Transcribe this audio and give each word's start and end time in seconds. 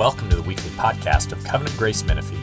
Welcome 0.00 0.30
to 0.30 0.36
the 0.36 0.42
weekly 0.42 0.70
podcast 0.70 1.30
of 1.30 1.44
Covenant 1.44 1.76
Grace 1.76 2.02
Menifee. 2.06 2.38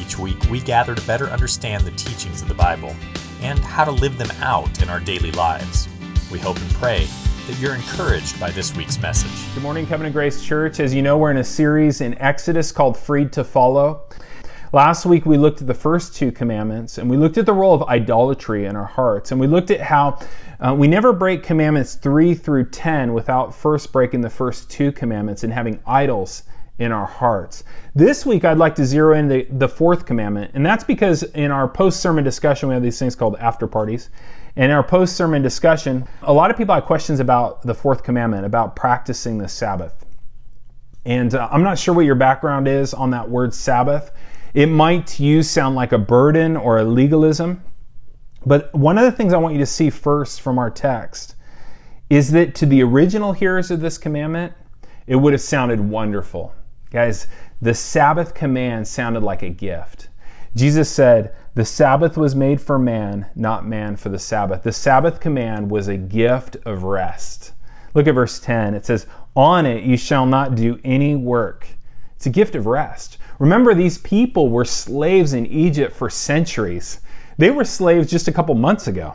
Each 0.00 0.18
week, 0.18 0.38
we 0.50 0.60
gather 0.60 0.94
to 0.94 1.06
better 1.06 1.26
understand 1.26 1.84
the 1.84 1.90
teachings 1.90 2.40
of 2.40 2.48
the 2.48 2.54
Bible 2.54 2.96
and 3.42 3.58
how 3.58 3.84
to 3.84 3.90
live 3.90 4.16
them 4.16 4.30
out 4.40 4.80
in 4.80 4.88
our 4.88 4.98
daily 4.98 5.30
lives. 5.32 5.90
We 6.30 6.38
hope 6.38 6.56
and 6.58 6.70
pray 6.70 7.06
that 7.48 7.58
you're 7.58 7.74
encouraged 7.74 8.40
by 8.40 8.50
this 8.50 8.74
week's 8.74 8.98
message. 8.98 9.52
Good 9.52 9.62
morning, 9.62 9.86
Covenant 9.86 10.14
Grace 10.14 10.42
Church. 10.42 10.80
As 10.80 10.94
you 10.94 11.02
know, 11.02 11.18
we're 11.18 11.30
in 11.30 11.36
a 11.36 11.44
series 11.44 12.00
in 12.00 12.16
Exodus 12.16 12.72
called 12.72 12.96
Freed 12.96 13.30
to 13.32 13.44
Follow. 13.44 14.04
Last 14.72 15.04
week, 15.04 15.26
we 15.26 15.36
looked 15.36 15.60
at 15.60 15.66
the 15.66 15.74
first 15.74 16.16
two 16.16 16.32
commandments 16.32 16.96
and 16.96 17.10
we 17.10 17.18
looked 17.18 17.36
at 17.36 17.44
the 17.44 17.52
role 17.52 17.74
of 17.74 17.82
idolatry 17.90 18.64
in 18.64 18.74
our 18.74 18.86
hearts. 18.86 19.32
And 19.32 19.38
we 19.38 19.46
looked 19.46 19.70
at 19.70 19.82
how 19.82 20.18
uh, 20.60 20.74
we 20.74 20.88
never 20.88 21.12
break 21.12 21.42
commandments 21.42 21.94
3 21.94 22.32
through 22.32 22.70
10 22.70 23.12
without 23.12 23.54
first 23.54 23.92
breaking 23.92 24.22
the 24.22 24.30
first 24.30 24.70
two 24.70 24.90
commandments 24.90 25.44
and 25.44 25.52
having 25.52 25.78
idols 25.86 26.44
in 26.82 26.92
our 26.92 27.06
hearts. 27.06 27.62
This 27.94 28.26
week, 28.26 28.44
I'd 28.44 28.58
like 28.58 28.74
to 28.74 28.84
zero 28.84 29.16
in 29.16 29.28
the, 29.28 29.46
the 29.50 29.68
fourth 29.68 30.04
commandment, 30.04 30.50
and 30.54 30.66
that's 30.66 30.84
because 30.84 31.22
in 31.22 31.50
our 31.50 31.68
post 31.68 32.00
sermon 32.00 32.24
discussion, 32.24 32.68
we 32.68 32.74
have 32.74 32.82
these 32.82 32.98
things 32.98 33.14
called 33.14 33.36
after 33.36 33.66
parties. 33.66 34.10
In 34.56 34.70
our 34.70 34.82
post 34.82 35.16
sermon 35.16 35.42
discussion, 35.42 36.06
a 36.22 36.32
lot 36.32 36.50
of 36.50 36.56
people 36.56 36.74
have 36.74 36.84
questions 36.84 37.20
about 37.20 37.62
the 37.62 37.74
fourth 37.74 38.02
commandment, 38.02 38.44
about 38.44 38.74
practicing 38.74 39.38
the 39.38 39.48
Sabbath. 39.48 40.04
And 41.04 41.34
uh, 41.34 41.48
I'm 41.50 41.62
not 41.62 41.78
sure 41.78 41.94
what 41.94 42.04
your 42.04 42.14
background 42.14 42.68
is 42.68 42.92
on 42.92 43.10
that 43.10 43.28
word 43.30 43.54
Sabbath. 43.54 44.10
It 44.54 44.66
might 44.66 45.06
to 45.08 45.24
you 45.24 45.42
sound 45.42 45.76
like 45.76 45.92
a 45.92 45.98
burden 45.98 46.56
or 46.56 46.78
a 46.78 46.84
legalism. 46.84 47.62
But 48.44 48.74
one 48.74 48.98
of 48.98 49.04
the 49.04 49.12
things 49.12 49.32
I 49.32 49.38
want 49.38 49.54
you 49.54 49.60
to 49.60 49.66
see 49.66 49.88
first 49.88 50.40
from 50.40 50.58
our 50.58 50.70
text 50.70 51.36
is 52.10 52.32
that 52.32 52.54
to 52.56 52.66
the 52.66 52.82
original 52.82 53.32
hearers 53.32 53.70
of 53.70 53.80
this 53.80 53.98
commandment, 53.98 54.52
it 55.06 55.16
would 55.16 55.32
have 55.32 55.40
sounded 55.40 55.80
wonderful. 55.80 56.54
Guys, 56.92 57.26
the 57.62 57.72
Sabbath 57.72 58.34
command 58.34 58.86
sounded 58.86 59.22
like 59.22 59.42
a 59.42 59.48
gift. 59.48 60.08
Jesus 60.54 60.90
said, 60.90 61.34
The 61.54 61.64
Sabbath 61.64 62.18
was 62.18 62.34
made 62.34 62.60
for 62.60 62.78
man, 62.78 63.26
not 63.34 63.66
man 63.66 63.96
for 63.96 64.10
the 64.10 64.18
Sabbath. 64.18 64.62
The 64.62 64.72
Sabbath 64.72 65.18
command 65.18 65.70
was 65.70 65.88
a 65.88 65.96
gift 65.96 66.56
of 66.66 66.82
rest. 66.82 67.52
Look 67.94 68.06
at 68.06 68.14
verse 68.14 68.38
10. 68.38 68.74
It 68.74 68.84
says, 68.84 69.06
On 69.34 69.64
it 69.64 69.84
you 69.84 69.96
shall 69.96 70.26
not 70.26 70.54
do 70.54 70.78
any 70.84 71.16
work. 71.16 71.66
It's 72.14 72.26
a 72.26 72.30
gift 72.30 72.54
of 72.54 72.66
rest. 72.66 73.16
Remember, 73.38 73.72
these 73.72 73.96
people 73.96 74.50
were 74.50 74.66
slaves 74.66 75.32
in 75.32 75.46
Egypt 75.46 75.96
for 75.96 76.10
centuries. 76.10 77.00
They 77.38 77.50
were 77.50 77.64
slaves 77.64 78.10
just 78.10 78.28
a 78.28 78.32
couple 78.32 78.54
months 78.54 78.86
ago. 78.86 79.14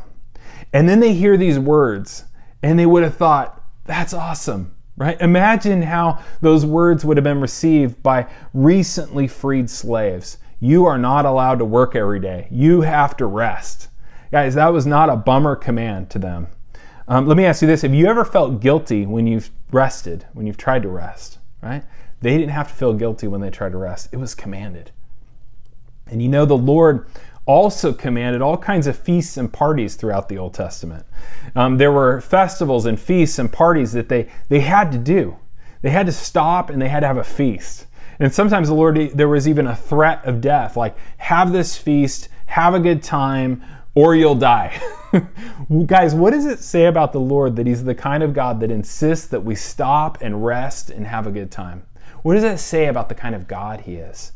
And 0.74 0.90
then 0.90 1.00
they 1.00 1.14
hear 1.14 1.38
these 1.38 1.60
words, 1.60 2.26
and 2.64 2.80
they 2.80 2.88
would 2.88 3.04
have 3.04 3.18
thought, 3.18 3.64
That's 3.86 4.16
awesome 4.16 4.74
right? 4.98 5.20
Imagine 5.22 5.84
how 5.84 6.20
those 6.42 6.66
words 6.66 7.06
would 7.06 7.18
have 7.18 7.24
been 7.24 7.40
received 7.40 8.02
by 8.04 8.28
recently 8.54 9.28
freed 9.28 9.70
slaves. 9.70 10.40
You 10.60 10.86
are 10.86 10.98
not 10.98 11.26
allowed 11.26 11.60
to 11.60 11.66
work 11.66 11.96
every 11.96 12.20
day, 12.20 12.48
you 12.52 12.82
have 12.82 13.16
to 13.18 13.26
rest. 13.26 13.90
Guys, 14.32 14.56
that 14.56 14.74
was 14.74 14.86
not 14.86 15.10
a 15.10 15.16
bummer 15.16 15.56
command 15.56 16.10
to 16.10 16.20
them. 16.20 16.48
Um, 17.08 17.28
let 17.28 17.38
me 17.38 17.46
ask 17.46 17.62
you 17.62 17.68
this 17.68 17.84
Have 17.84 17.94
you 17.94 18.08
ever 18.08 18.26
felt 18.26 18.60
guilty 18.60 19.06
when 19.06 19.28
you've 19.28 19.52
rested, 19.72 20.26
when 20.34 20.48
you've 20.48 20.58
tried 20.58 20.82
to 20.82 20.90
rest, 20.90 21.38
right? 21.62 21.84
They 22.20 22.38
didn't 22.38 22.52
have 22.52 22.68
to 22.70 22.74
feel 22.74 22.94
guilty 22.94 23.28
when 23.28 23.42
they 23.42 23.52
tried 23.52 23.72
to 23.72 23.78
rest, 23.78 24.10
it 24.12 24.18
was 24.18 24.36
commanded. 24.36 24.92
And 26.08 26.22
you 26.22 26.30
know, 26.30 26.46
the 26.46 26.58
Lord 26.58 27.08
also 27.48 27.94
commanded 27.94 28.42
all 28.42 28.58
kinds 28.58 28.86
of 28.86 29.00
feasts 29.00 29.38
and 29.38 29.52
parties 29.52 29.96
throughout 29.96 30.30
the 30.30 30.38
Old 30.38 30.54
Testament. 30.54 31.06
Um, 31.56 31.78
there 31.78 31.92
were 31.92 32.22
festivals 32.22 32.86
and 32.86 33.00
feasts 33.00 33.40
and 33.40 33.52
parties 33.52 33.94
that 33.94 34.10
they, 34.10 34.30
they 34.50 34.60
had 34.60 34.92
to 34.92 34.98
do. 34.98 35.38
They 35.82 35.90
had 35.90 36.06
to 36.06 36.12
stop 36.12 36.70
and 36.70 36.82
they 36.82 36.90
had 36.90 37.00
to 37.00 37.08
have 37.08 37.18
a 37.18 37.24
feast. 37.24 37.88
And 38.20 38.34
sometimes 38.34 38.68
the 38.68 38.74
Lord, 38.74 38.98
there 39.14 39.30
was 39.30 39.48
even 39.48 39.68
a 39.68 39.76
threat 39.76 40.26
of 40.26 40.42
death, 40.42 40.76
like, 40.76 40.98
have 41.18 41.52
this 41.52 41.78
feast, 41.78 42.30
have 42.48 42.74
a 42.74 42.80
good 42.80 43.02
time, 43.02 43.64
or 43.94 44.16
you'll 44.16 44.36
die. 44.36 44.80
Guys, 45.86 46.14
what 46.14 46.32
does 46.32 46.46
it 46.46 46.60
say 46.60 46.86
about 46.86 47.14
the 47.14 47.20
Lord 47.20 47.56
that 47.56 47.68
He's 47.68 47.84
the 47.84 47.96
kind 47.96 48.24
of 48.24 48.34
God 48.34 48.60
that 48.60 48.72
insists 48.72 49.28
that 49.28 49.44
we 49.44 49.56
stop 49.56 50.18
and 50.22 50.44
rest 50.44 50.90
and 50.90 51.08
have 51.08 51.28
a 51.28 51.32
good 51.32 51.52
time? 51.52 51.86
What 52.24 52.34
does 52.34 52.44
that 52.44 52.60
say 52.60 52.88
about 52.88 53.10
the 53.10 53.16
kind 53.16 53.36
of 53.36 53.48
God 53.48 53.82
He 53.82 53.96
is? 53.96 54.34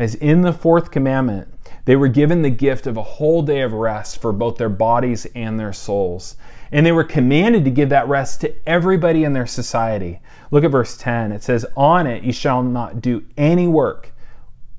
As 0.00 0.14
in 0.14 0.40
the 0.40 0.54
fourth 0.54 0.90
commandment, 0.90 1.46
they 1.84 1.94
were 1.94 2.08
given 2.08 2.40
the 2.40 2.48
gift 2.48 2.86
of 2.86 2.96
a 2.96 3.02
whole 3.02 3.42
day 3.42 3.60
of 3.60 3.74
rest 3.74 4.18
for 4.18 4.32
both 4.32 4.56
their 4.56 4.70
bodies 4.70 5.26
and 5.34 5.60
their 5.60 5.74
souls. 5.74 6.36
And 6.72 6.86
they 6.86 6.92
were 6.92 7.04
commanded 7.04 7.66
to 7.66 7.70
give 7.70 7.90
that 7.90 8.08
rest 8.08 8.40
to 8.40 8.54
everybody 8.66 9.24
in 9.24 9.34
their 9.34 9.46
society. 9.46 10.20
Look 10.50 10.64
at 10.64 10.70
verse 10.70 10.96
10. 10.96 11.32
It 11.32 11.42
says, 11.42 11.66
On 11.76 12.06
it 12.06 12.24
you 12.24 12.32
shall 12.32 12.62
not 12.62 13.02
do 13.02 13.26
any 13.36 13.68
work, 13.68 14.14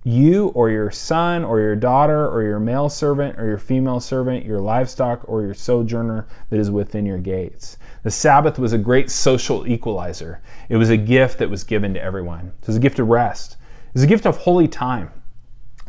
you 0.03 0.47
or 0.55 0.71
your 0.71 0.89
son 0.89 1.43
or 1.43 1.59
your 1.59 1.75
daughter 1.75 2.27
or 2.27 2.41
your 2.41 2.59
male 2.59 2.89
servant 2.89 3.37
or 3.37 3.45
your 3.45 3.59
female 3.59 3.99
servant, 3.99 4.43
your 4.43 4.59
livestock 4.59 5.21
or 5.29 5.43
your 5.43 5.53
sojourner 5.53 6.25
that 6.49 6.59
is 6.59 6.71
within 6.71 7.05
your 7.05 7.19
gates. 7.19 7.77
The 8.01 8.09
Sabbath 8.09 8.57
was 8.57 8.73
a 8.73 8.79
great 8.79 9.11
social 9.11 9.67
equalizer. 9.67 10.41
It 10.67 10.77
was 10.77 10.89
a 10.89 10.97
gift 10.97 11.37
that 11.37 11.51
was 11.51 11.63
given 11.63 11.93
to 11.93 12.01
everyone. 12.01 12.53
It 12.59 12.65
was 12.65 12.77
a 12.77 12.79
gift 12.79 12.97
of 12.97 13.07
rest. 13.07 13.57
Was 13.93 14.03
a 14.03 14.07
gift 14.07 14.25
of 14.25 14.37
holy 14.37 14.67
time. 14.67 15.11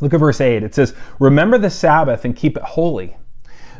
Look 0.00 0.12
at 0.14 0.20
verse 0.20 0.40
8. 0.40 0.62
It 0.62 0.74
says, 0.74 0.94
Remember 1.20 1.58
the 1.58 1.70
Sabbath 1.70 2.24
and 2.24 2.34
keep 2.34 2.56
it 2.56 2.62
holy. 2.62 3.16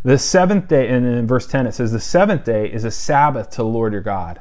The 0.04 0.18
seventh 0.18 0.68
day, 0.68 0.88
and 0.88 1.06
in 1.06 1.26
verse 1.26 1.46
10 1.46 1.66
it 1.66 1.72
says, 1.72 1.92
The 1.92 2.00
seventh 2.00 2.44
day 2.44 2.72
is 2.72 2.84
a 2.84 2.90
Sabbath 2.90 3.50
to 3.50 3.58
the 3.58 3.64
Lord 3.64 3.92
your 3.92 4.02
God. 4.02 4.40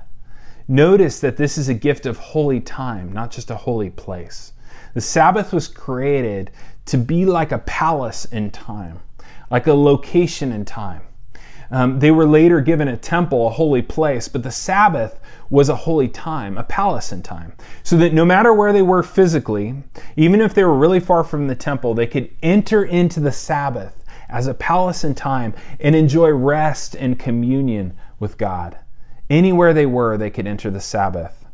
Notice 0.68 1.20
that 1.20 1.38
this 1.38 1.58
is 1.58 1.70
a 1.70 1.74
gift 1.74 2.06
of 2.06 2.18
holy 2.18 2.60
time, 2.60 3.12
not 3.12 3.32
just 3.32 3.52
a 3.52 3.56
holy 3.56 3.90
place. 3.90 4.54
The 4.94 5.02
Sabbath 5.02 5.54
was 5.54 5.68
created 5.68 6.52
to 6.86 6.98
be 6.98 7.26
like 7.26 7.52
a 7.52 7.60
palace 7.60 8.26
in 8.26 8.52
time, 8.52 9.00
like 9.50 9.68
a 9.68 9.74
location 9.74 10.52
in 10.52 10.66
time. 10.66 11.02
Um, 11.72 12.00
they 12.00 12.12
were 12.12 12.26
later 12.26 12.60
given 12.60 12.90
a 12.90 12.98
temple, 12.98 13.48
a 13.48 13.52
holy 13.52 13.82
place, 13.82 14.28
but 14.28 14.44
the 14.44 14.52
Sabbath 14.52 15.20
was 15.50 15.70
a 15.70 15.76
holy 15.76 16.10
time, 16.10 16.58
a 16.58 16.64
palace 16.64 17.14
in 17.14 17.24
time. 17.24 17.54
So 17.84 17.98
that 17.98 18.14
no 18.14 18.26
matter 18.26 18.54
where 18.54 18.74
they 18.74 18.82
were 18.82 19.04
physically, 19.04 19.76
even 20.18 20.42
if 20.42 20.54
they 20.54 20.66
were 20.66 20.78
really 20.78 21.00
far 21.00 21.24
from 21.24 21.48
the 21.48 21.56
temple, 21.56 21.94
they 21.94 22.08
could 22.08 22.30
enter 22.44 22.84
into 22.84 23.22
the 23.22 23.32
Sabbath 23.32 24.04
as 24.28 24.48
a 24.48 24.54
palace 24.54 25.04
in 25.04 25.16
time 25.16 25.54
and 25.80 25.96
enjoy 25.96 26.30
rest 26.30 26.96
and 26.96 27.18
communion 27.18 27.94
with 28.20 28.38
God. 28.38 28.78
Anywhere 29.30 29.74
they 29.74 29.86
were, 29.86 30.18
they 30.18 30.30
could 30.30 30.48
enter 30.48 30.70
the 30.70 30.82
Sabbath. 30.82 31.46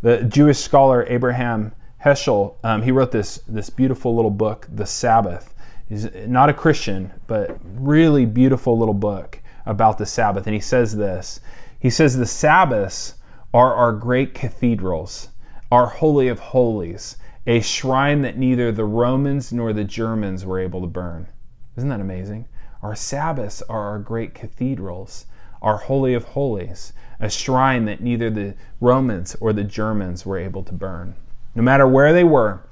The 0.00 0.22
Jewish 0.22 0.58
scholar 0.58 1.04
Abraham 1.08 1.72
Heschel, 2.04 2.54
um, 2.64 2.82
he 2.82 2.90
wrote 2.90 3.12
this, 3.12 3.40
this 3.46 3.68
beautiful 3.68 4.14
little 4.14 4.30
book, 4.30 4.66
The 4.72 4.86
Sabbath. 4.86 5.54
He's 5.88 6.08
not 6.26 6.48
a 6.48 6.54
Christian, 6.54 7.12
but 7.26 7.58
really 7.62 8.24
beautiful 8.24 8.78
little 8.78 8.94
book 8.94 9.40
about 9.68 9.98
the 9.98 10.06
Sabbath. 10.06 10.46
And 10.46 10.54
he 10.54 10.60
says 10.60 10.96
this 10.96 11.40
He 11.78 11.90
says, 11.90 12.16
The 12.16 12.26
Sabbaths 12.26 13.14
are 13.54 13.74
our 13.74 13.92
great 13.92 14.34
cathedrals, 14.34 15.28
our 15.70 15.86
Holy 15.86 16.26
of 16.26 16.40
Holies, 16.40 17.16
a 17.46 17.60
shrine 17.60 18.22
that 18.22 18.36
neither 18.36 18.72
the 18.72 18.84
Romans 18.84 19.52
nor 19.52 19.72
the 19.72 19.84
Germans 19.84 20.44
were 20.44 20.58
able 20.58 20.80
to 20.80 20.86
burn. 20.86 21.28
Isn't 21.76 21.90
that 21.90 22.00
amazing? 22.00 22.48
Our 22.82 22.96
Sabbaths 22.96 23.62
are 23.68 23.88
our 23.90 23.98
great 23.98 24.34
cathedrals, 24.34 25.26
our 25.62 25.76
Holy 25.76 26.14
of 26.14 26.24
Holies, 26.24 26.92
a 27.20 27.28
shrine 27.28 27.84
that 27.84 28.00
neither 28.00 28.30
the 28.30 28.54
Romans 28.80 29.36
or 29.40 29.52
the 29.52 29.64
Germans 29.64 30.24
were 30.24 30.38
able 30.38 30.62
to 30.64 30.72
burn. 30.72 31.14
No 31.54 31.62
matter 31.62 31.86
where 31.86 32.12
they 32.12 32.24
were 32.24 32.62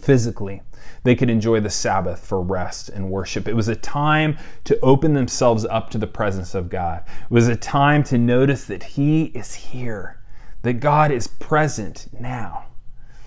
physically, 0.00 0.62
they 1.02 1.14
could 1.14 1.30
enjoy 1.30 1.60
the 1.60 1.70
Sabbath 1.70 2.26
for 2.26 2.40
rest 2.40 2.88
and 2.88 3.10
worship. 3.10 3.46
It 3.46 3.54
was 3.54 3.68
a 3.68 3.76
time 3.76 4.38
to 4.64 4.78
open 4.80 5.14
themselves 5.14 5.64
up 5.66 5.90
to 5.90 5.98
the 5.98 6.06
presence 6.06 6.54
of 6.54 6.70
God. 6.70 7.04
It 7.06 7.30
was 7.30 7.48
a 7.48 7.56
time 7.56 8.02
to 8.04 8.18
notice 8.18 8.64
that 8.64 8.82
He 8.82 9.24
is 9.26 9.54
here, 9.54 10.20
that 10.62 10.74
God 10.74 11.10
is 11.10 11.26
present 11.26 12.08
now. 12.18 12.64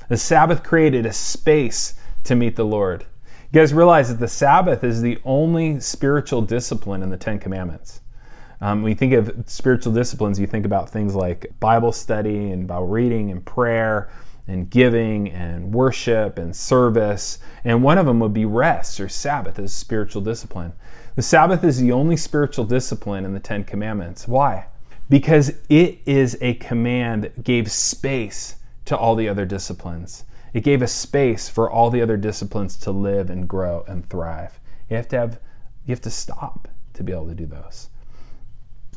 The 0.09 0.17
Sabbath 0.17 0.63
created 0.63 1.05
a 1.05 1.13
space 1.13 1.95
to 2.23 2.35
meet 2.35 2.55
the 2.55 2.65
Lord. 2.65 3.05
You 3.51 3.59
guys 3.59 3.73
realize 3.73 4.09
that 4.09 4.19
the 4.19 4.27
Sabbath 4.27 4.83
is 4.83 5.01
the 5.01 5.19
only 5.23 5.79
spiritual 5.79 6.41
discipline 6.41 7.03
in 7.03 7.09
the 7.09 7.17
Ten 7.17 7.39
Commandments. 7.39 8.01
Um, 8.59 8.81
when 8.81 8.91
you 8.91 8.95
think 8.95 9.13
of 9.13 9.43
spiritual 9.45 9.93
disciplines, 9.93 10.39
you 10.39 10.47
think 10.47 10.65
about 10.65 10.89
things 10.89 11.13
like 11.13 11.53
Bible 11.59 11.91
study 11.91 12.51
and 12.51 12.63
about 12.63 12.85
reading 12.85 13.29
and 13.29 13.45
prayer 13.45 14.09
and 14.47 14.69
giving 14.69 15.29
and 15.31 15.73
worship 15.73 16.37
and 16.37 16.55
service. 16.55 17.39
And 17.63 17.83
one 17.83 17.97
of 17.97 18.05
them 18.05 18.19
would 18.19 18.33
be 18.33 18.45
rest 18.45 18.99
or 18.99 19.09
Sabbath 19.09 19.59
as 19.59 19.73
spiritual 19.73 20.21
discipline. 20.21 20.73
The 21.15 21.21
Sabbath 21.21 21.63
is 21.63 21.79
the 21.79 21.91
only 21.91 22.15
spiritual 22.15 22.65
discipline 22.65 23.25
in 23.25 23.33
the 23.33 23.39
Ten 23.39 23.63
Commandments. 23.63 24.27
Why? 24.27 24.67
Because 25.09 25.53
it 25.69 25.99
is 26.05 26.37
a 26.41 26.53
command 26.55 27.23
that 27.23 27.43
gave 27.43 27.71
space 27.71 28.55
to 28.85 28.97
all 28.97 29.15
the 29.15 29.27
other 29.27 29.45
disciplines. 29.45 30.23
It 30.53 30.63
gave 30.63 30.81
a 30.81 30.87
space 30.87 31.49
for 31.49 31.69
all 31.69 31.89
the 31.89 32.01
other 32.01 32.17
disciplines 32.17 32.77
to 32.77 32.91
live 32.91 33.29
and 33.29 33.47
grow 33.47 33.83
and 33.87 34.09
thrive. 34.09 34.59
You 34.89 34.95
have 34.95 35.07
to 35.09 35.17
have 35.17 35.39
you 35.85 35.93
have 35.93 36.01
to 36.01 36.09
stop 36.09 36.67
to 36.93 37.03
be 37.03 37.13
able 37.13 37.27
to 37.27 37.35
do 37.35 37.45
those. 37.45 37.89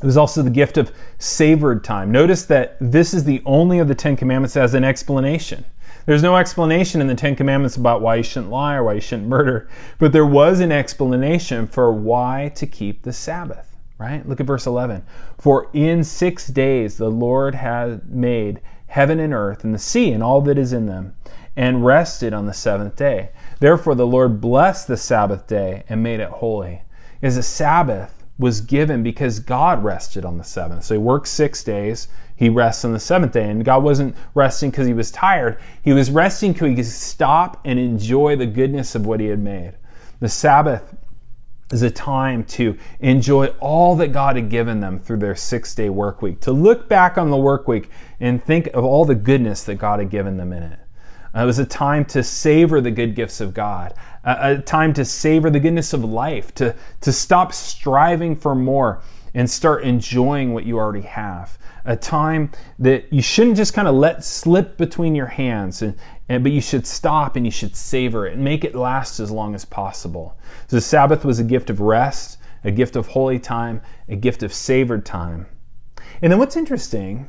It 0.01 0.05
was 0.05 0.17
also 0.17 0.41
the 0.41 0.49
gift 0.49 0.77
of 0.77 0.91
savored 1.19 1.83
time. 1.83 2.11
Notice 2.11 2.45
that 2.45 2.75
this 2.81 3.13
is 3.13 3.23
the 3.23 3.41
only 3.45 3.77
of 3.77 3.87
the 3.87 3.95
Ten 3.95 4.15
Commandments 4.15 4.55
has 4.55 4.73
an 4.73 4.83
explanation. 4.83 5.63
There's 6.07 6.23
no 6.23 6.37
explanation 6.37 7.01
in 7.01 7.07
the 7.07 7.15
Ten 7.15 7.35
Commandments 7.35 7.75
about 7.75 8.01
why 8.01 8.15
you 8.15 8.23
shouldn't 8.23 8.51
lie 8.51 8.75
or 8.75 8.83
why 8.83 8.93
you 8.93 9.01
shouldn't 9.01 9.27
murder, 9.27 9.69
but 9.99 10.11
there 10.11 10.25
was 10.25 10.59
an 10.59 10.71
explanation 10.71 11.67
for 11.67 11.93
why 11.93 12.51
to 12.55 12.65
keep 12.65 13.03
the 13.03 13.13
Sabbath, 13.13 13.77
right? 13.99 14.27
Look 14.27 14.39
at 14.39 14.47
verse 14.47 14.65
11. 14.65 15.03
For 15.37 15.69
in 15.73 16.03
six 16.03 16.47
days 16.47 16.97
the 16.97 17.11
Lord 17.11 17.53
had 17.53 18.09
made 18.09 18.61
heaven 18.87 19.19
and 19.19 19.33
earth 19.33 19.63
and 19.63 19.73
the 19.73 19.79
sea 19.79 20.11
and 20.11 20.23
all 20.23 20.41
that 20.41 20.57
is 20.57 20.73
in 20.73 20.87
them, 20.87 21.15
and 21.55 21.85
rested 21.85 22.33
on 22.33 22.45
the 22.45 22.53
seventh 22.53 22.95
day. 22.95 23.29
Therefore 23.59 23.93
the 23.93 24.07
Lord 24.07 24.41
blessed 24.41 24.87
the 24.87 24.97
Sabbath 24.97 25.45
day 25.45 25.83
and 25.87 26.01
made 26.01 26.19
it 26.19 26.29
holy. 26.29 26.81
Is 27.21 27.37
a 27.37 27.43
Sabbath 27.43 28.20
was 28.41 28.59
given 28.59 29.03
because 29.03 29.39
God 29.39 29.83
rested 29.83 30.25
on 30.25 30.37
the 30.37 30.43
seventh. 30.43 30.83
So 30.83 30.95
he 30.95 30.99
worked 30.99 31.29
six 31.29 31.63
days 31.63 32.09
he 32.41 32.49
rests 32.49 32.83
on 32.83 32.91
the 32.91 32.99
seventh 32.99 33.33
day. 33.33 33.47
And 33.47 33.63
God 33.63 33.83
wasn't 33.83 34.15
resting 34.33 34.71
because 34.71 34.87
he 34.87 34.95
was 34.95 35.11
tired. 35.11 35.59
He 35.83 35.93
was 35.93 36.09
resting 36.09 36.53
because 36.53 36.69
he 36.69 36.75
could 36.75 36.87
stop 36.87 37.61
and 37.63 37.77
enjoy 37.77 38.35
the 38.35 38.47
goodness 38.47 38.95
of 38.95 39.05
what 39.05 39.19
he 39.19 39.27
had 39.27 39.37
made. 39.37 39.73
The 40.21 40.27
Sabbath 40.27 40.95
is 41.71 41.83
a 41.83 41.91
time 41.91 42.43
to 42.45 42.79
enjoy 42.99 43.49
all 43.59 43.95
that 43.97 44.07
God 44.07 44.37
had 44.37 44.49
given 44.49 44.79
them 44.79 44.97
through 44.97 45.17
their 45.17 45.35
six 45.35 45.75
day 45.75 45.91
work 45.91 46.23
week, 46.23 46.39
to 46.39 46.51
look 46.51 46.89
back 46.89 47.15
on 47.19 47.29
the 47.29 47.37
work 47.37 47.67
week 47.67 47.91
and 48.19 48.43
think 48.43 48.65
of 48.73 48.83
all 48.83 49.05
the 49.05 49.13
goodness 49.13 49.63
that 49.65 49.75
God 49.75 49.99
had 49.99 50.09
given 50.09 50.37
them 50.37 50.51
in 50.51 50.63
it. 50.63 50.79
Uh, 51.35 51.43
it 51.43 51.45
was 51.45 51.59
a 51.59 51.65
time 51.65 52.05
to 52.05 52.23
savor 52.23 52.81
the 52.81 52.91
good 52.91 53.15
gifts 53.15 53.41
of 53.41 53.53
God, 53.53 53.93
a, 54.23 54.53
a 54.53 54.57
time 54.57 54.93
to 54.93 55.05
savor 55.05 55.49
the 55.49 55.59
goodness 55.59 55.93
of 55.93 56.03
life, 56.03 56.53
to, 56.55 56.75
to 57.01 57.11
stop 57.11 57.53
striving 57.53 58.35
for 58.35 58.55
more 58.55 59.01
and 59.33 59.49
start 59.49 59.83
enjoying 59.83 60.53
what 60.53 60.65
you 60.65 60.77
already 60.77 61.01
have 61.01 61.57
a 61.85 61.95
time 61.95 62.51
that 62.79 63.11
you 63.11 63.21
shouldn't 63.21 63.57
just 63.57 63.73
kind 63.73 63.87
of 63.87 63.95
let 63.95 64.23
slip 64.23 64.77
between 64.77 65.15
your 65.15 65.27
hands, 65.27 65.81
and, 65.81 65.95
and, 66.29 66.43
but 66.43 66.51
you 66.51 66.61
should 66.61 66.85
stop 66.85 67.35
and 67.35 67.45
you 67.45 67.51
should 67.51 67.75
savor 67.75 68.27
it 68.27 68.33
and 68.33 68.43
make 68.43 68.63
it 68.63 68.75
last 68.75 69.19
as 69.19 69.31
long 69.31 69.55
as 69.55 69.65
possible. 69.65 70.37
So 70.67 70.77
the 70.77 70.81
Sabbath 70.81 71.25
was 71.25 71.39
a 71.39 71.43
gift 71.43 71.69
of 71.69 71.79
rest, 71.79 72.37
a 72.63 72.71
gift 72.71 72.95
of 72.95 73.07
holy 73.07 73.39
time, 73.39 73.81
a 74.07 74.15
gift 74.15 74.43
of 74.43 74.53
savored 74.53 75.05
time. 75.05 75.47
And 76.21 76.31
then 76.31 76.39
what's 76.39 76.55
interesting 76.55 77.27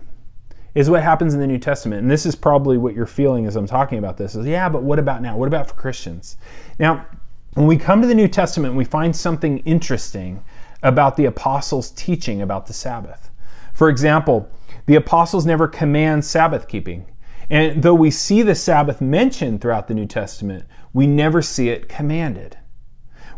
is 0.75 0.89
what 0.89 1.03
happens 1.03 1.35
in 1.35 1.41
the 1.41 1.47
New 1.47 1.59
Testament. 1.59 2.03
And 2.03 2.11
this 2.11 2.25
is 2.25 2.35
probably 2.35 2.79
what 2.79 2.95
you're 2.95 3.07
feeling 3.07 3.47
as 3.47 3.57
I'm 3.57 3.67
talking 3.67 3.99
about 3.99 4.17
this 4.17 4.35
is 4.35 4.47
yeah, 4.47 4.69
but 4.69 4.83
what 4.83 4.99
about 4.99 5.23
now? 5.23 5.37
What 5.37 5.49
about 5.49 5.69
for 5.69 5.75
Christians? 5.75 6.37
Now, 6.79 7.07
when 7.55 7.67
we 7.67 7.77
come 7.77 8.01
to 8.01 8.07
the 8.07 8.15
New 8.15 8.29
Testament, 8.29 8.75
we 8.75 8.85
find 8.85 9.15
something 9.15 9.59
interesting 9.59 10.43
about 10.83 11.17
the 11.17 11.27
apostles' 11.27 11.91
teaching 11.91 12.41
about 12.41 12.67
the 12.67 12.73
Sabbath. 12.73 13.31
For 13.75 13.89
example, 13.89 14.51
the 14.87 14.95
apostles 14.97 15.47
never 15.47 15.69
command 15.69 16.25
Sabbath 16.25 16.67
keeping. 16.67 17.07
And 17.51 17.83
though 17.83 17.95
we 17.95 18.11
see 18.11 18.43
the 18.43 18.55
Sabbath 18.55 19.01
mentioned 19.01 19.61
throughout 19.61 19.87
the 19.87 19.95
New 19.95 20.07
Testament, 20.07 20.65
we 20.95 21.07
never 21.07 21.43
see 21.43 21.69
it 21.69 21.89
commanded. 21.89 22.57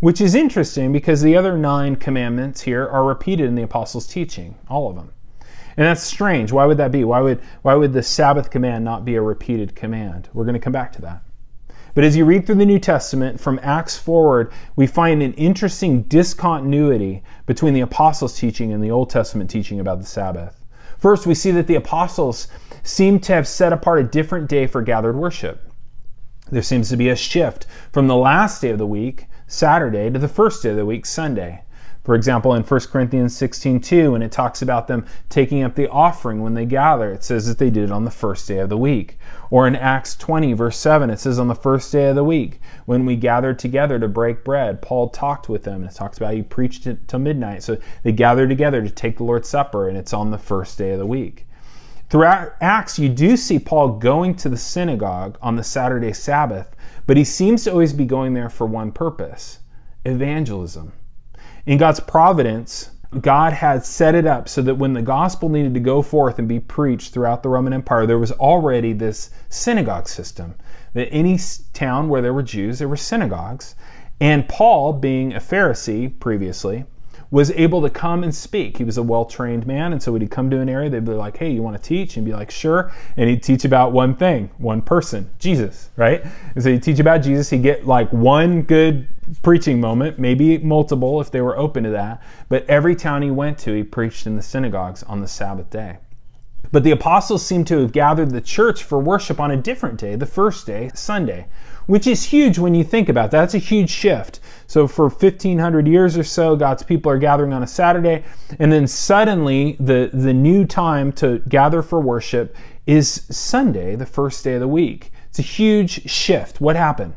Which 0.00 0.20
is 0.20 0.34
interesting 0.34 0.92
because 0.92 1.22
the 1.22 1.36
other 1.36 1.58
nine 1.58 1.96
commandments 1.96 2.62
here 2.62 2.86
are 2.86 3.04
repeated 3.04 3.46
in 3.46 3.54
the 3.54 3.62
apostles' 3.62 4.06
teaching, 4.06 4.56
all 4.68 4.88
of 4.88 4.96
them. 4.96 5.12
And 5.76 5.86
that's 5.86 6.02
strange. 6.02 6.52
Why 6.52 6.66
would 6.66 6.78
that 6.78 6.92
be? 6.92 7.04
Why 7.04 7.20
would, 7.20 7.40
why 7.62 7.74
would 7.74 7.92
the 7.92 8.02
Sabbath 8.02 8.50
command 8.50 8.84
not 8.84 9.04
be 9.04 9.16
a 9.16 9.22
repeated 9.22 9.74
command? 9.74 10.28
We're 10.32 10.44
going 10.44 10.54
to 10.54 10.60
come 10.60 10.72
back 10.72 10.92
to 10.92 11.02
that. 11.02 11.22
But 11.94 12.04
as 12.04 12.16
you 12.16 12.24
read 12.24 12.44
through 12.44 12.56
the 12.56 12.66
New 12.66 12.80
Testament, 12.80 13.40
from 13.40 13.60
Acts 13.62 13.96
forward, 13.96 14.52
we 14.74 14.86
find 14.86 15.22
an 15.22 15.32
interesting 15.34 16.02
discontinuity 16.02 17.22
between 17.46 17.72
the 17.72 17.80
apostles' 17.80 18.36
teaching 18.36 18.72
and 18.72 18.82
the 18.82 18.90
Old 18.90 19.10
Testament 19.10 19.48
teaching 19.48 19.78
about 19.78 20.00
the 20.00 20.06
Sabbath. 20.06 20.64
First, 20.98 21.26
we 21.26 21.34
see 21.34 21.52
that 21.52 21.66
the 21.66 21.76
apostles 21.76 22.48
seem 22.82 23.20
to 23.20 23.32
have 23.32 23.46
set 23.46 23.72
apart 23.72 24.00
a 24.00 24.04
different 24.04 24.48
day 24.48 24.66
for 24.66 24.82
gathered 24.82 25.16
worship. 25.16 25.70
There 26.50 26.62
seems 26.62 26.88
to 26.90 26.96
be 26.96 27.08
a 27.08 27.16
shift 27.16 27.66
from 27.92 28.06
the 28.06 28.16
last 28.16 28.60
day 28.60 28.70
of 28.70 28.78
the 28.78 28.86
week, 28.86 29.26
Saturday, 29.46 30.10
to 30.10 30.18
the 30.18 30.28
first 30.28 30.62
day 30.62 30.70
of 30.70 30.76
the 30.76 30.86
week, 30.86 31.06
Sunday. 31.06 31.63
For 32.04 32.14
example, 32.14 32.52
in 32.52 32.62
1 32.62 32.80
Corinthians 32.92 33.34
16 33.34 33.80
2, 33.80 34.12
when 34.12 34.20
it 34.20 34.30
talks 34.30 34.60
about 34.60 34.88
them 34.88 35.06
taking 35.30 35.62
up 35.62 35.74
the 35.74 35.88
offering 35.88 36.42
when 36.42 36.52
they 36.52 36.66
gather, 36.66 37.10
it 37.10 37.24
says 37.24 37.46
that 37.46 37.56
they 37.56 37.70
did 37.70 37.84
it 37.84 37.90
on 37.90 38.04
the 38.04 38.10
first 38.10 38.46
day 38.46 38.58
of 38.58 38.68
the 38.68 38.76
week. 38.76 39.18
Or 39.50 39.66
in 39.66 39.74
Acts 39.74 40.14
20, 40.14 40.52
verse 40.52 40.76
7, 40.76 41.08
it 41.08 41.18
says 41.18 41.38
on 41.38 41.48
the 41.48 41.54
first 41.54 41.90
day 41.90 42.10
of 42.10 42.14
the 42.14 42.22
week, 42.22 42.60
when 42.84 43.06
we 43.06 43.16
gathered 43.16 43.58
together 43.58 43.98
to 43.98 44.06
break 44.06 44.44
bread, 44.44 44.82
Paul 44.82 45.08
talked 45.08 45.48
with 45.48 45.64
them, 45.64 45.80
and 45.80 45.90
it 45.90 45.94
talks 45.94 46.18
about 46.18 46.34
he 46.34 46.42
preached 46.42 46.86
it 46.86 47.08
till 47.08 47.20
midnight. 47.20 47.62
So 47.62 47.78
they 48.02 48.12
gathered 48.12 48.50
together 48.50 48.82
to 48.82 48.90
take 48.90 49.16
the 49.16 49.24
Lord's 49.24 49.48
Supper, 49.48 49.88
and 49.88 49.96
it's 49.96 50.12
on 50.12 50.30
the 50.30 50.36
first 50.36 50.76
day 50.76 50.90
of 50.90 50.98
the 50.98 51.06
week. 51.06 51.46
Throughout 52.10 52.52
Acts, 52.60 52.98
you 52.98 53.08
do 53.08 53.34
see 53.34 53.58
Paul 53.58 53.88
going 53.88 54.34
to 54.36 54.50
the 54.50 54.58
synagogue 54.58 55.38
on 55.40 55.56
the 55.56 55.64
Saturday 55.64 56.12
Sabbath, 56.12 56.76
but 57.06 57.16
he 57.16 57.24
seems 57.24 57.64
to 57.64 57.70
always 57.70 57.94
be 57.94 58.04
going 58.04 58.34
there 58.34 58.50
for 58.50 58.66
one 58.66 58.92
purpose 58.92 59.60
evangelism. 60.04 60.92
In 61.66 61.78
God's 61.78 62.00
providence, 62.00 62.90
God 63.20 63.52
had 63.54 63.84
set 63.84 64.14
it 64.14 64.26
up 64.26 64.48
so 64.48 64.60
that 64.62 64.74
when 64.74 64.92
the 64.92 65.02
gospel 65.02 65.48
needed 65.48 65.72
to 65.74 65.80
go 65.80 66.02
forth 66.02 66.38
and 66.38 66.48
be 66.48 66.60
preached 66.60 67.12
throughout 67.14 67.42
the 67.42 67.48
Roman 67.48 67.72
Empire, 67.72 68.06
there 68.06 68.18
was 68.18 68.32
already 68.32 68.92
this 68.92 69.30
synagogue 69.48 70.08
system. 70.08 70.56
That 70.92 71.08
any 71.10 71.38
town 71.72 72.08
where 72.08 72.20
there 72.20 72.34
were 72.34 72.42
Jews, 72.42 72.78
there 72.78 72.88
were 72.88 72.96
synagogues. 72.96 73.76
And 74.20 74.48
Paul, 74.48 74.92
being 74.92 75.32
a 75.32 75.40
Pharisee 75.40 76.18
previously, 76.20 76.84
was 77.30 77.50
able 77.52 77.82
to 77.82 77.90
come 77.90 78.22
and 78.22 78.34
speak. 78.34 78.78
He 78.78 78.84
was 78.84 78.98
a 78.98 79.02
well 79.02 79.24
trained 79.24 79.66
man, 79.66 79.92
and 79.92 80.02
so 80.02 80.12
when 80.12 80.20
he'd 80.20 80.30
come 80.30 80.50
to 80.50 80.60
an 80.60 80.68
area, 80.68 80.90
they'd 80.90 81.04
be 81.04 81.12
like, 81.12 81.36
Hey, 81.36 81.50
you 81.50 81.62
want 81.62 81.76
to 81.76 81.82
teach? 81.82 82.16
And 82.16 82.24
be 82.24 82.32
like, 82.32 82.50
Sure. 82.50 82.92
And 83.16 83.28
he'd 83.28 83.42
teach 83.42 83.64
about 83.64 83.92
one 83.92 84.14
thing, 84.16 84.50
one 84.58 84.82
person, 84.82 85.30
Jesus, 85.38 85.90
right? 85.96 86.24
And 86.54 86.62
so 86.62 86.70
he'd 86.70 86.82
teach 86.82 86.98
about 86.98 87.18
Jesus. 87.18 87.50
He'd 87.50 87.62
get 87.62 87.86
like 87.86 88.12
one 88.12 88.62
good 88.62 89.08
preaching 89.42 89.80
moment, 89.80 90.18
maybe 90.18 90.58
multiple 90.58 91.20
if 91.20 91.30
they 91.30 91.40
were 91.40 91.56
open 91.56 91.84
to 91.84 91.90
that. 91.90 92.22
But 92.48 92.68
every 92.68 92.94
town 92.94 93.22
he 93.22 93.30
went 93.30 93.58
to, 93.60 93.74
he 93.74 93.82
preached 93.82 94.26
in 94.26 94.36
the 94.36 94.42
synagogues 94.42 95.02
on 95.02 95.20
the 95.20 95.28
Sabbath 95.28 95.70
day. 95.70 95.98
But 96.74 96.82
the 96.82 96.90
apostles 96.90 97.46
seem 97.46 97.64
to 97.66 97.78
have 97.78 97.92
gathered 97.92 98.32
the 98.32 98.40
church 98.40 98.82
for 98.82 98.98
worship 98.98 99.38
on 99.38 99.52
a 99.52 99.56
different 99.56 99.96
day, 99.96 100.16
the 100.16 100.26
first 100.26 100.66
day, 100.66 100.90
Sunday, 100.92 101.46
which 101.86 102.04
is 102.04 102.24
huge 102.24 102.58
when 102.58 102.74
you 102.74 102.82
think 102.82 103.08
about 103.08 103.30
that. 103.30 103.42
That's 103.42 103.54
a 103.54 103.58
huge 103.58 103.90
shift. 103.90 104.40
So 104.66 104.88
for 104.88 105.04
1500 105.04 105.86
years 105.86 106.18
or 106.18 106.24
so, 106.24 106.56
God's 106.56 106.82
people 106.82 107.12
are 107.12 107.18
gathering 107.18 107.52
on 107.52 107.62
a 107.62 107.66
Saturday, 107.68 108.24
and 108.58 108.72
then 108.72 108.88
suddenly 108.88 109.76
the, 109.78 110.10
the 110.12 110.32
new 110.32 110.64
time 110.64 111.12
to 111.12 111.38
gather 111.48 111.80
for 111.80 112.00
worship 112.00 112.56
is 112.88 113.24
Sunday, 113.30 113.94
the 113.94 114.04
first 114.04 114.42
day 114.42 114.54
of 114.54 114.60
the 114.60 114.66
week. 114.66 115.12
It's 115.28 115.38
a 115.38 115.42
huge 115.42 116.10
shift. 116.10 116.60
What 116.60 116.74
happened? 116.74 117.14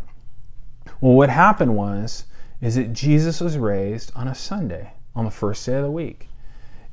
Well, 1.01 1.13
what 1.13 1.31
happened 1.31 1.75
was 1.75 2.25
is 2.61 2.75
that 2.75 2.93
Jesus 2.93 3.41
was 3.41 3.57
raised 3.57 4.11
on 4.15 4.27
a 4.27 4.35
Sunday, 4.35 4.91
on 5.15 5.25
the 5.25 5.31
first 5.31 5.65
day 5.65 5.77
of 5.77 5.83
the 5.83 5.89
week. 5.89 6.29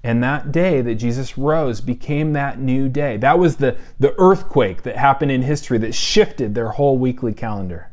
And 0.04 0.23
that 0.23 0.52
day 0.52 0.82
that 0.82 0.96
Jesus 0.96 1.38
rose 1.38 1.80
became 1.80 2.34
that 2.34 2.61
new 2.61 2.90
day. 2.90 3.16
That 3.16 3.38
was 3.38 3.56
the, 3.56 3.78
the 3.99 4.14
earthquake 4.18 4.82
that 4.82 4.96
happened 4.96 5.32
in 5.32 5.40
history 5.40 5.78
that 5.78 5.94
shifted 5.94 6.54
their 6.54 6.68
whole 6.68 6.99
weekly 6.99 7.32
calendar. 7.32 7.90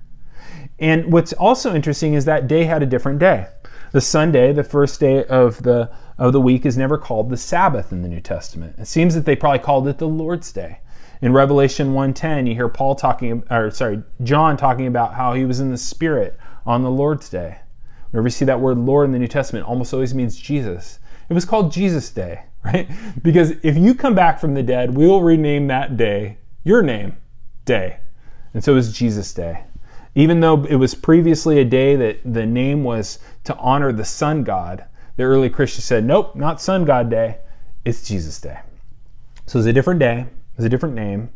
And 0.78 1.14
what's 1.14 1.32
also 1.32 1.74
interesting 1.74 2.14
is 2.14 2.26
that 2.26 2.50
day 2.50 2.66
had 2.66 2.84
a 2.84 2.86
different 2.86 3.20
day. 3.20 3.48
The 3.94 4.02
Sunday, 4.02 4.52
the 4.52 4.64
first 4.64 5.00
day 5.00 5.24
of 5.26 5.64
the 5.64 5.90
of 6.18 6.34
the 6.34 6.42
week, 6.42 6.66
is 6.66 6.78
never 6.78 6.98
called 6.98 7.30
the 7.30 7.38
Sabbath 7.38 7.94
in 7.94 8.02
the 8.02 8.10
New 8.10 8.20
Testament. 8.20 8.76
It 8.78 8.88
seems 8.88 9.16
that 9.16 9.26
they 9.26 9.36
probably 9.36 9.60
called 9.60 9.88
it 9.88 9.98
the 9.98 10.08
Lord's 10.08 10.52
Day. 10.52 10.80
In 11.22 11.32
Revelation 11.32 11.94
1:10, 11.94 12.46
you 12.46 12.56
hear 12.56 12.68
Paul 12.68 12.96
talking 12.96 13.44
or 13.50 13.72
sorry, 13.72 14.04
John 14.22 14.58
talking 14.58 14.88
about 14.88 15.14
how 15.14 15.34
he 15.34 15.46
was 15.46 15.62
in 15.62 15.72
the 15.72 15.78
spirit 15.78 16.38
on 16.66 16.84
the 16.84 16.92
Lord's 16.92 17.30
day. 17.30 17.60
Whenever 18.10 18.28
you 18.28 18.32
see 18.32 18.46
that 18.46 18.60
word 18.60 18.78
Lord 18.78 19.06
in 19.06 19.14
the 19.14 19.20
New 19.20 19.28
Testament, 19.28 19.66
almost 19.66 19.94
always 19.94 20.14
means 20.14 20.36
Jesus. 20.36 21.00
It 21.32 21.34
was 21.34 21.46
called 21.46 21.72
Jesus 21.72 22.10
Day, 22.10 22.44
right? 22.66 22.92
Because 23.24 23.52
if 23.64 23.78
you 23.78 23.96
come 23.96 24.14
back 24.14 24.38
from 24.38 24.54
the 24.54 24.62
dead, 24.62 24.94
we 24.94 25.08
will 25.08 25.22
rename 25.22 25.68
that 25.68 25.96
day 25.96 26.38
your 26.66 26.84
name, 26.84 27.16
Day. 27.64 28.00
And 28.54 28.62
so 28.62 28.74
it 28.74 28.76
was 28.76 28.92
Jesus 28.92 29.34
Day. 29.34 29.64
Even 30.14 30.42
though 30.42 30.66
it 30.66 30.76
was 30.76 30.94
previously 30.94 31.60
a 31.60 31.64
day 31.64 31.96
that 31.96 32.20
the 32.26 32.46
name 32.46 32.84
was 32.84 33.18
to 33.46 33.56
honor 33.56 33.94
the 33.94 34.04
sun 34.04 34.44
god, 34.44 34.84
the 35.16 35.24
early 35.24 35.50
Christians 35.50 35.86
said, 35.86 36.04
nope, 36.04 36.36
not 36.36 36.62
sun 36.62 36.84
god 36.84 37.10
day, 37.10 37.38
it's 37.86 38.06
Jesus 38.06 38.42
Day. 38.42 38.60
So 39.46 39.58
it's 39.58 39.68
a 39.70 39.74
different 39.74 40.02
day, 40.02 40.26
it's 40.58 40.66
a 40.66 40.70
different 40.70 40.96
name, 40.96 41.30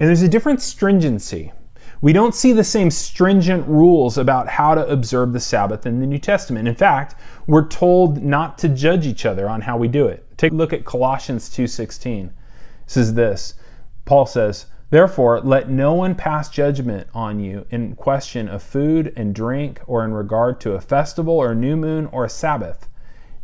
and 0.00 0.08
there's 0.08 0.22
a 0.22 0.28
different 0.28 0.62
stringency. 0.62 1.52
We 2.02 2.12
don't 2.12 2.34
see 2.34 2.52
the 2.52 2.64
same 2.64 2.90
stringent 2.90 3.66
rules 3.66 4.18
about 4.18 4.48
how 4.48 4.74
to 4.74 4.86
observe 4.86 5.32
the 5.32 5.40
Sabbath 5.40 5.86
in 5.86 6.00
the 6.00 6.06
New 6.06 6.18
Testament. 6.18 6.68
In 6.68 6.74
fact, 6.74 7.14
we're 7.46 7.66
told 7.66 8.22
not 8.22 8.58
to 8.58 8.68
judge 8.68 9.06
each 9.06 9.24
other 9.24 9.48
on 9.48 9.62
how 9.62 9.78
we 9.78 9.88
do 9.88 10.06
it. 10.06 10.24
Take 10.36 10.52
a 10.52 10.56
look 10.56 10.72
at 10.72 10.84
Colossians 10.84 11.48
2:16. 11.48 12.26
It 12.26 12.32
says 12.86 13.14
this. 13.14 13.54
Paul 14.04 14.26
says, 14.26 14.66
Therefore, 14.90 15.40
let 15.40 15.68
no 15.68 15.94
one 15.94 16.14
pass 16.14 16.48
judgment 16.48 17.08
on 17.12 17.40
you 17.40 17.66
in 17.70 17.96
question 17.96 18.48
of 18.48 18.62
food 18.62 19.12
and 19.16 19.34
drink 19.34 19.80
or 19.86 20.04
in 20.04 20.12
regard 20.12 20.60
to 20.60 20.74
a 20.74 20.80
festival 20.80 21.34
or 21.34 21.54
new 21.54 21.76
moon 21.76 22.06
or 22.12 22.24
a 22.24 22.30
Sabbath. 22.30 22.88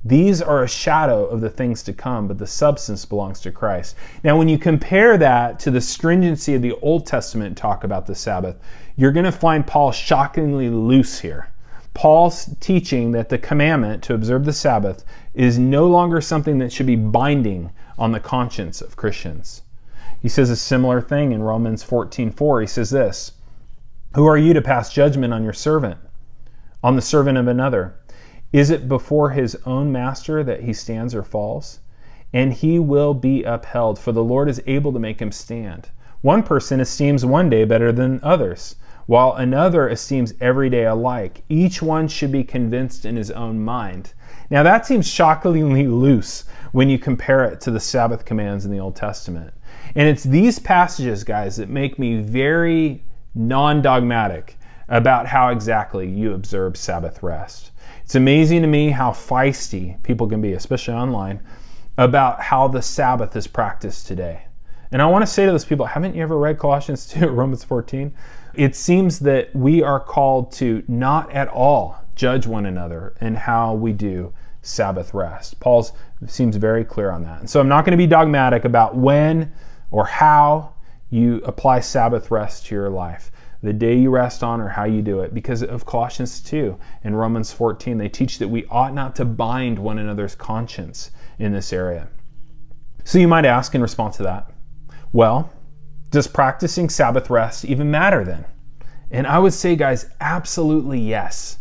These 0.05 0.43
are 0.43 0.63
a 0.65 0.69
shadow 0.69 1.27
of 1.27 1.41
the 1.41 1.51
things 1.51 1.83
to 1.85 1.93
come, 1.93 2.27
but 2.27 2.39
the 2.39 2.47
substance 2.47 3.05
belongs 3.05 3.41
to 3.41 3.53
Christ. 3.53 3.95
Now, 4.25 4.37
when 4.37 4.49
you 4.49 4.59
compare 4.59 5.17
that 5.17 5.61
to 5.61 5.71
the 5.71 5.81
stringency 5.81 6.55
of 6.55 6.63
the 6.63 6.73
Old 6.83 7.07
Testament 7.07 7.57
talk 7.57 7.85
about 7.85 8.07
the 8.07 8.15
Sabbath, 8.17 8.57
you're 8.97 9.13
going 9.13 9.25
to 9.25 9.33
find 9.33 9.65
Paul 9.65 9.93
shockingly 9.93 10.69
loose 10.69 11.21
here. 11.21 11.49
Paul's 11.95 12.55
teaching 12.59 13.13
that 13.13 13.29
the 13.29 13.39
commandment 13.39 14.03
to 14.05 14.15
observe 14.15 14.45
the 14.45 14.53
Sabbath 14.53 15.05
is 15.35 15.59
no 15.59 15.87
longer 15.87 16.21
something 16.21 16.59
that 16.59 16.73
should 16.73 16.87
be 16.87 16.97
binding 16.97 17.71
on 17.99 18.13
the 18.13 18.21
conscience 18.21 18.81
of 18.81 18.97
Christians. 18.97 19.63
He 20.21 20.29
says 20.29 20.51
a 20.51 20.57
similar 20.57 21.01
thing 21.01 21.33
in 21.33 21.43
Romans 21.43 21.85
14:4. 21.85 22.61
He 22.61 22.67
says 22.67 22.91
this, 22.91 23.33
"Who 24.15 24.27
are 24.27 24.39
you 24.39 24.53
to 24.53 24.63
pass 24.63 24.93
judgment 24.93 25.33
on 25.33 25.45
your 25.45 25.53
servant, 25.53 25.99
on 26.83 26.97
the 26.97 27.03
servant 27.03 27.39
of 27.39 27.47
another?" 27.47 27.95
Is 28.53 28.71
it 28.71 28.89
before 28.89 29.31
his 29.31 29.57
own 29.65 29.91
master 29.91 30.45
that 30.45 30.63
he 30.63 30.75
stands 30.75 31.15
or 31.15 31.23
falls? 31.23 31.81
And 32.35 32.53
he 32.53 32.79
will 32.79 33.15
be 33.15 33.43
upheld, 33.45 33.99
for 33.99 34.13
the 34.13 34.25
Lord 34.25 34.49
is 34.49 34.63
able 34.67 34.93
to 34.93 34.99
make 34.99 35.21
him 35.21 35.33
stand. 35.33 35.89
One 36.21 36.43
person 36.43 36.79
esteems 36.79 37.25
one 37.25 37.49
day 37.49 37.65
better 37.65 37.93
than 37.93 38.21
others, 38.23 38.77
while 39.07 39.33
another 39.35 39.89
esteems 39.89 40.35
every 40.41 40.71
day 40.71 40.85
alike. 40.85 41.43
Each 41.49 41.83
one 41.83 42.09
should 42.09 42.31
be 42.31 42.45
convinced 42.45 43.05
in 43.05 43.17
his 43.17 43.31
own 43.31 43.63
mind. 43.63 44.13
Now, 44.51 44.63
that 44.63 44.87
seems 44.87 45.09
shockingly 45.09 45.87
loose 45.87 46.45
when 46.73 46.89
you 46.89 46.99
compare 46.99 47.45
it 47.45 47.61
to 47.63 47.71
the 47.71 47.81
Sabbath 47.81 48.25
commands 48.25 48.65
in 48.65 48.71
the 48.71 48.81
Old 48.81 48.97
Testament. 48.97 49.55
And 49.95 50.09
it's 50.09 50.25
these 50.25 50.59
passages, 50.59 51.25
guys, 51.25 51.57
that 51.57 51.69
make 51.69 51.99
me 51.99 52.21
very 52.21 53.03
non 53.35 53.81
dogmatic 53.83 54.59
about 54.89 55.27
how 55.27 55.49
exactly 55.49 56.09
you 56.09 56.35
observe 56.35 56.77
Sabbath 56.77 57.23
rest. 57.23 57.71
It's 58.13 58.17
amazing 58.17 58.61
to 58.61 58.69
me 58.69 58.91
how 58.91 59.13
feisty 59.13 60.03
people 60.03 60.27
can 60.27 60.43
be, 60.43 60.53
especially 60.53 60.93
online, 60.93 61.41
about 61.97 62.43
how 62.43 62.69
the 62.69 62.83
Sabbath 62.83 63.35
is 63.37 63.47
practiced 63.47 64.07
today. 64.07 64.49
And 64.91 65.01
I 65.01 65.07
want 65.07 65.23
to 65.23 65.27
say 65.27 65.47
to 65.47 65.51
those 65.51 65.65
people, 65.65 65.87
haven't 65.87 66.15
you 66.15 66.23
ever 66.23 66.37
read 66.37 66.59
Colossians 66.59 67.07
2, 67.11 67.29
Romans 67.29 67.65
14? 67.65 68.13
It 68.53 68.77
seems 68.77 69.21
that 69.21 69.57
we 69.57 69.83
are 69.83 69.99
called 69.99 70.53
to 70.57 70.85
not 70.89 71.33
at 71.33 71.49
all 71.49 72.05
judge 72.15 72.47
one 72.47 72.67
another 72.67 73.15
in 73.23 73.35
how 73.35 73.73
we 73.73 73.95
do 73.95 74.35
Sabbath 74.61 75.15
rest. 75.15 75.59
Paul 75.59 75.89
seems 76.27 76.57
very 76.57 76.85
clear 76.85 77.11
on 77.11 77.23
that. 77.23 77.41
And 77.41 77.49
so 77.49 77.61
I'm 77.61 77.69
not 77.69 77.87
going 77.87 77.93
to 77.93 77.97
be 77.97 78.07
dogmatic 78.07 78.67
about 78.67 78.95
when 78.95 79.55
or 79.91 80.05
how 80.05 80.75
you 81.09 81.41
apply 81.47 81.81
Sabbath 81.81 82.31
rest 82.31 82.67
to 82.67 82.75
your 82.75 82.91
life 82.91 83.33
the 83.63 83.73
day 83.73 83.97
you 83.97 84.11
rest 84.11 84.43
on 84.43 84.61
or 84.61 84.69
how 84.69 84.85
you 84.85 85.03
do 85.03 85.21
it 85.21 85.33
because 85.33 85.63
of 85.63 85.87
Colossians 85.87 86.41
2 86.41 86.77
and 87.05 87.19
Romans 87.19 87.53
14. 87.53 87.97
They 87.97 88.09
teach 88.09 88.39
that 88.39 88.49
we 88.49 88.67
ought 88.67 88.93
not 88.93 89.15
to 89.17 89.25
bind 89.25 89.79
one 89.79 89.99
another's 89.99 90.35
conscience 90.35 91.13
in 91.39 91.53
this 91.53 91.73
area. 91.73 92.09
So 93.05 93.19
you 93.19 93.29
might 93.29 93.45
ask 93.45 93.75
in 93.75 93.83
response 93.83 94.17
to 94.17 94.25
that, 94.25 94.51
well, 95.13 95.53
does 96.11 96.27
practicing 96.27 96.89
Sabbath 96.89 97.31
rest 97.31 97.65
even 97.65 97.91
matter 97.91 98.25
then? 98.25 98.45
And 99.11 99.27
I 99.27 99.39
would 99.39 99.53
say, 99.53 99.77
guys, 99.77 100.11
absolutely 100.21 101.01
yes. 101.01 101.59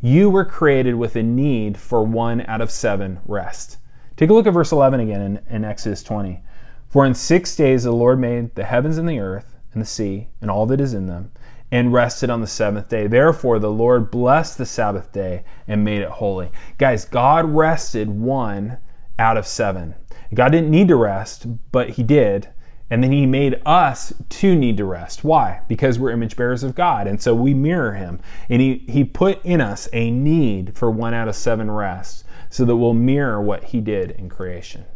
You 0.00 0.30
were 0.30 0.44
created 0.44 0.94
with 0.94 1.16
a 1.16 1.22
need 1.22 1.76
for 1.76 2.04
one 2.04 2.42
out 2.42 2.60
of 2.60 2.70
seven 2.70 3.20
rest. 3.26 3.78
Take 4.16 4.30
a 4.30 4.34
look 4.34 4.46
at 4.46 4.54
verse 4.54 4.72
11 4.72 5.00
again 5.00 5.20
in, 5.20 5.40
in 5.48 5.64
Exodus 5.64 6.02
20. 6.02 6.42
For 6.88 7.06
in 7.06 7.14
six 7.14 7.56
days 7.56 7.84
the 7.84 7.92
Lord 7.92 8.18
made 8.18 8.54
the 8.54 8.64
heavens 8.64 8.98
and 8.98 9.08
the 9.08 9.18
earth 9.18 9.56
and 9.72 9.80
the 9.80 9.86
sea 9.86 10.28
and 10.40 10.50
all 10.50 10.66
that 10.66 10.80
is 10.80 10.94
in 10.94 11.06
them 11.06 11.30
and 11.70 11.92
rested 11.92 12.30
on 12.30 12.40
the 12.40 12.46
seventh 12.46 12.88
day. 12.88 13.06
Therefore, 13.06 13.58
the 13.58 13.70
Lord 13.70 14.10
blessed 14.10 14.58
the 14.58 14.66
Sabbath 14.66 15.12
day 15.12 15.44
and 15.68 15.84
made 15.84 16.02
it 16.02 16.08
holy. 16.08 16.50
Guys, 16.78 17.04
God 17.04 17.46
rested 17.46 18.08
one 18.08 18.78
out 19.18 19.36
of 19.36 19.46
seven. 19.46 19.94
God 20.34 20.50
didn't 20.50 20.70
need 20.70 20.88
to 20.88 20.96
rest, 20.96 21.46
but 21.70 21.90
He 21.90 22.02
did. 22.02 22.48
And 22.88 23.04
then 23.04 23.12
He 23.12 23.24
made 23.24 23.60
us 23.64 24.12
to 24.28 24.56
need 24.56 24.76
to 24.78 24.84
rest. 24.84 25.22
Why? 25.22 25.60
Because 25.68 25.98
we're 25.98 26.10
image 26.10 26.36
bearers 26.36 26.64
of 26.64 26.74
God. 26.74 27.06
And 27.06 27.22
so 27.22 27.34
we 27.34 27.54
mirror 27.54 27.92
Him. 27.92 28.20
And 28.48 28.60
He, 28.60 28.84
he 28.88 29.04
put 29.04 29.44
in 29.44 29.60
us 29.60 29.88
a 29.92 30.10
need 30.10 30.76
for 30.76 30.90
one 30.90 31.14
out 31.14 31.28
of 31.28 31.36
seven 31.36 31.70
rest 31.70 32.24
so 32.48 32.64
that 32.64 32.76
we'll 32.76 32.94
mirror 32.94 33.40
what 33.40 33.64
He 33.64 33.80
did 33.80 34.10
in 34.12 34.28
creation. 34.28 34.86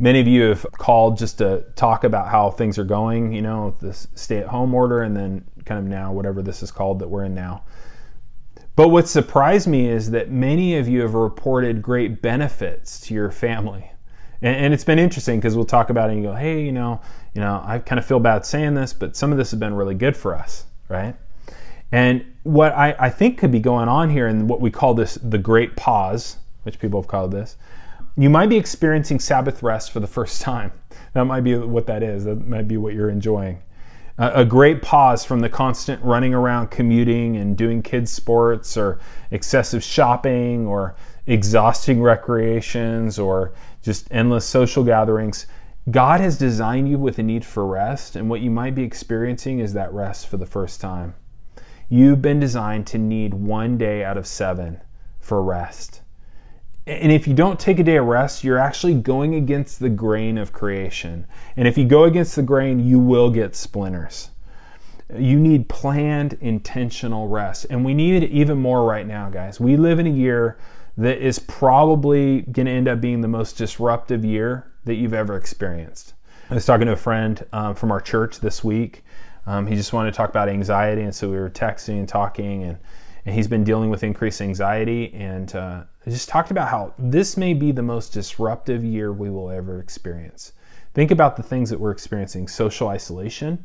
Many 0.00 0.18
of 0.18 0.26
you 0.26 0.44
have 0.44 0.66
called 0.72 1.18
just 1.18 1.38
to 1.38 1.64
talk 1.76 2.04
about 2.04 2.28
how 2.28 2.50
things 2.50 2.78
are 2.78 2.84
going, 2.84 3.32
you 3.32 3.42
know, 3.42 3.76
this 3.80 4.08
stay 4.14 4.38
at 4.38 4.46
home 4.46 4.74
order 4.74 5.02
and 5.02 5.14
then 5.14 5.44
kind 5.66 5.78
of 5.78 5.84
now, 5.84 6.10
whatever 6.10 6.40
this 6.40 6.62
is 6.62 6.72
called 6.72 6.98
that 7.00 7.08
we're 7.08 7.24
in 7.24 7.34
now. 7.34 7.64
But 8.76 8.88
what 8.88 9.08
surprised 9.08 9.68
me 9.68 9.88
is 9.88 10.10
that 10.12 10.30
many 10.30 10.78
of 10.78 10.88
you 10.88 11.02
have 11.02 11.12
reported 11.12 11.82
great 11.82 12.22
benefits 12.22 12.98
to 13.02 13.14
your 13.14 13.30
family. 13.30 13.92
And, 14.40 14.56
and 14.56 14.74
it's 14.74 14.84
been 14.84 14.98
interesting 14.98 15.38
because 15.38 15.54
we'll 15.54 15.66
talk 15.66 15.90
about 15.90 16.08
it 16.08 16.14
and 16.14 16.22
you 16.22 16.30
go, 16.30 16.34
hey, 16.34 16.64
you 16.64 16.72
know, 16.72 17.02
you 17.34 17.42
know, 17.42 17.62
I 17.62 17.78
kind 17.78 17.98
of 17.98 18.06
feel 18.06 18.20
bad 18.20 18.46
saying 18.46 18.74
this, 18.74 18.94
but 18.94 19.16
some 19.16 19.32
of 19.32 19.36
this 19.38 19.50
has 19.50 19.60
been 19.60 19.74
really 19.74 19.94
good 19.94 20.16
for 20.16 20.34
us, 20.34 20.64
right? 20.88 21.14
And 21.92 22.24
what 22.42 22.72
I, 22.72 22.96
I 22.98 23.10
think 23.10 23.36
could 23.36 23.52
be 23.52 23.60
going 23.60 23.88
on 23.88 24.08
here 24.08 24.26
and 24.26 24.48
what 24.48 24.62
we 24.62 24.70
call 24.70 24.94
this 24.94 25.16
the 25.16 25.36
great 25.36 25.76
pause, 25.76 26.38
which 26.62 26.78
people 26.78 27.02
have 27.02 27.08
called 27.08 27.32
this, 27.32 27.56
you 28.20 28.28
might 28.28 28.50
be 28.50 28.58
experiencing 28.58 29.18
Sabbath 29.18 29.62
rest 29.62 29.90
for 29.90 30.00
the 30.00 30.06
first 30.06 30.42
time. 30.42 30.72
That 31.12 31.24
might 31.24 31.40
be 31.40 31.56
what 31.56 31.86
that 31.86 32.04
is. 32.04 32.22
That 32.22 32.46
might 32.46 32.68
be 32.68 32.76
what 32.76 32.94
you're 32.94 33.10
enjoying. 33.10 33.62
a 34.16 34.44
great 34.44 34.80
pause 34.80 35.24
from 35.24 35.40
the 35.40 35.48
constant 35.48 36.00
running 36.04 36.32
around, 36.34 36.70
commuting, 36.70 37.36
and 37.36 37.56
doing 37.56 37.82
kids' 37.82 38.12
sports, 38.12 38.76
or 38.76 39.00
excessive 39.32 39.82
shopping, 39.82 40.68
or 40.68 40.94
exhausting 41.26 42.00
recreations, 42.00 43.18
or 43.18 43.54
just 43.82 44.06
endless 44.12 44.46
social 44.46 44.84
gatherings. 44.84 45.46
God 45.90 46.20
has 46.20 46.38
designed 46.38 46.88
you 46.88 46.96
with 46.96 47.18
a 47.18 47.24
need 47.24 47.44
for 47.44 47.66
rest, 47.66 48.14
and 48.14 48.30
what 48.30 48.40
you 48.40 48.50
might 48.50 48.76
be 48.76 48.84
experiencing 48.84 49.58
is 49.58 49.72
that 49.72 49.92
rest 49.92 50.28
for 50.28 50.36
the 50.36 50.46
first 50.46 50.80
time. 50.80 51.14
You've 51.88 52.22
been 52.22 52.38
designed 52.38 52.86
to 52.88 52.98
need 52.98 53.34
one 53.34 53.78
day 53.78 54.04
out 54.04 54.16
of 54.16 54.28
seven 54.28 54.80
for 55.18 55.42
rest. 55.42 56.02
And 56.90 57.12
if 57.12 57.28
you 57.28 57.34
don't 57.34 57.60
take 57.60 57.78
a 57.78 57.84
day 57.84 57.98
of 57.98 58.06
rest, 58.06 58.42
you're 58.42 58.58
actually 58.58 58.94
going 58.94 59.36
against 59.36 59.78
the 59.78 59.88
grain 59.88 60.36
of 60.36 60.52
creation. 60.52 61.24
And 61.56 61.68
if 61.68 61.78
you 61.78 61.84
go 61.84 62.02
against 62.02 62.34
the 62.34 62.42
grain, 62.42 62.80
you 62.80 62.98
will 62.98 63.30
get 63.30 63.54
splinters. 63.54 64.30
You 65.16 65.38
need 65.38 65.68
planned, 65.68 66.36
intentional 66.40 67.28
rest. 67.28 67.66
And 67.70 67.84
we 67.84 67.94
need 67.94 68.24
it 68.24 68.30
even 68.30 68.58
more 68.58 68.84
right 68.84 69.06
now, 69.06 69.30
guys. 69.30 69.60
We 69.60 69.76
live 69.76 70.00
in 70.00 70.08
a 70.08 70.10
year 70.10 70.58
that 70.96 71.18
is 71.18 71.38
probably 71.38 72.42
going 72.42 72.66
to 72.66 72.72
end 72.72 72.88
up 72.88 73.00
being 73.00 73.20
the 73.20 73.28
most 73.28 73.56
disruptive 73.56 74.24
year 74.24 74.72
that 74.84 74.94
you've 74.94 75.14
ever 75.14 75.36
experienced. 75.36 76.14
I 76.50 76.54
was 76.54 76.66
talking 76.66 76.86
to 76.86 76.92
a 76.92 76.96
friend 76.96 77.46
um, 77.52 77.76
from 77.76 77.92
our 77.92 78.00
church 78.00 78.40
this 78.40 78.64
week. 78.64 79.04
Um, 79.46 79.68
he 79.68 79.76
just 79.76 79.92
wanted 79.92 80.10
to 80.10 80.16
talk 80.16 80.30
about 80.30 80.48
anxiety, 80.48 81.02
and 81.02 81.14
so 81.14 81.30
we 81.30 81.36
were 81.36 81.50
texting 81.50 82.00
and 82.00 82.08
talking, 82.08 82.64
and, 82.64 82.78
and 83.24 83.34
he's 83.34 83.46
been 83.46 83.62
dealing 83.62 83.90
with 83.90 84.02
increased 84.02 84.40
anxiety. 84.40 85.14
And 85.14 85.54
uh, 85.54 85.82
I 86.06 86.10
just 86.10 86.30
talked 86.30 86.50
about 86.50 86.68
how 86.68 86.94
this 86.98 87.36
may 87.36 87.52
be 87.52 87.72
the 87.72 87.82
most 87.82 88.14
disruptive 88.14 88.82
year 88.82 89.12
we 89.12 89.28
will 89.28 89.50
ever 89.50 89.78
experience. 89.78 90.52
Think 90.94 91.10
about 91.10 91.36
the 91.36 91.42
things 91.42 91.68
that 91.70 91.78
we're 91.78 91.90
experiencing 91.90 92.48
social 92.48 92.88
isolation, 92.88 93.64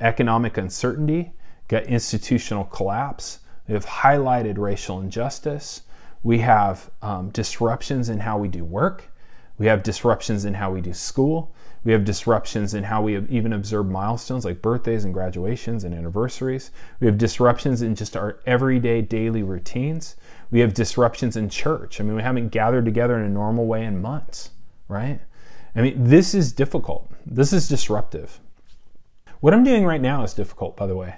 economic 0.00 0.56
uncertainty, 0.58 1.32
got 1.68 1.84
institutional 1.84 2.64
collapse. 2.64 3.38
We 3.68 3.74
have 3.74 3.86
highlighted 3.86 4.58
racial 4.58 5.00
injustice. 5.00 5.82
We 6.24 6.40
have 6.40 6.90
um, 7.02 7.30
disruptions 7.30 8.08
in 8.08 8.18
how 8.18 8.36
we 8.36 8.48
do 8.48 8.64
work. 8.64 9.04
We 9.56 9.66
have 9.66 9.84
disruptions 9.84 10.44
in 10.44 10.54
how 10.54 10.72
we 10.72 10.80
do 10.80 10.92
school. 10.92 11.54
We 11.84 11.92
have 11.92 12.04
disruptions 12.04 12.74
in 12.74 12.84
how 12.84 13.02
we 13.02 13.16
even 13.28 13.52
observe 13.54 13.86
milestones 13.86 14.44
like 14.44 14.60
birthdays 14.60 15.04
and 15.04 15.14
graduations 15.14 15.84
and 15.84 15.94
anniversaries. 15.94 16.72
We 17.00 17.06
have 17.06 17.16
disruptions 17.16 17.80
in 17.80 17.94
just 17.94 18.16
our 18.16 18.40
everyday 18.44 19.00
daily 19.00 19.42
routines. 19.42 20.16
We 20.50 20.60
have 20.60 20.74
disruptions 20.74 21.36
in 21.36 21.48
church. 21.48 22.00
I 22.00 22.04
mean, 22.04 22.16
we 22.16 22.22
haven't 22.22 22.50
gathered 22.50 22.84
together 22.84 23.16
in 23.18 23.24
a 23.24 23.30
normal 23.30 23.66
way 23.66 23.84
in 23.84 24.02
months, 24.02 24.50
right? 24.88 25.20
I 25.74 25.80
mean, 25.80 26.04
this 26.04 26.34
is 26.34 26.52
difficult. 26.52 27.10
This 27.24 27.52
is 27.52 27.68
disruptive. 27.68 28.40
What 29.40 29.54
I'm 29.54 29.64
doing 29.64 29.86
right 29.86 30.02
now 30.02 30.22
is 30.22 30.34
difficult, 30.34 30.76
by 30.76 30.86
the 30.86 30.96
way. 30.96 31.16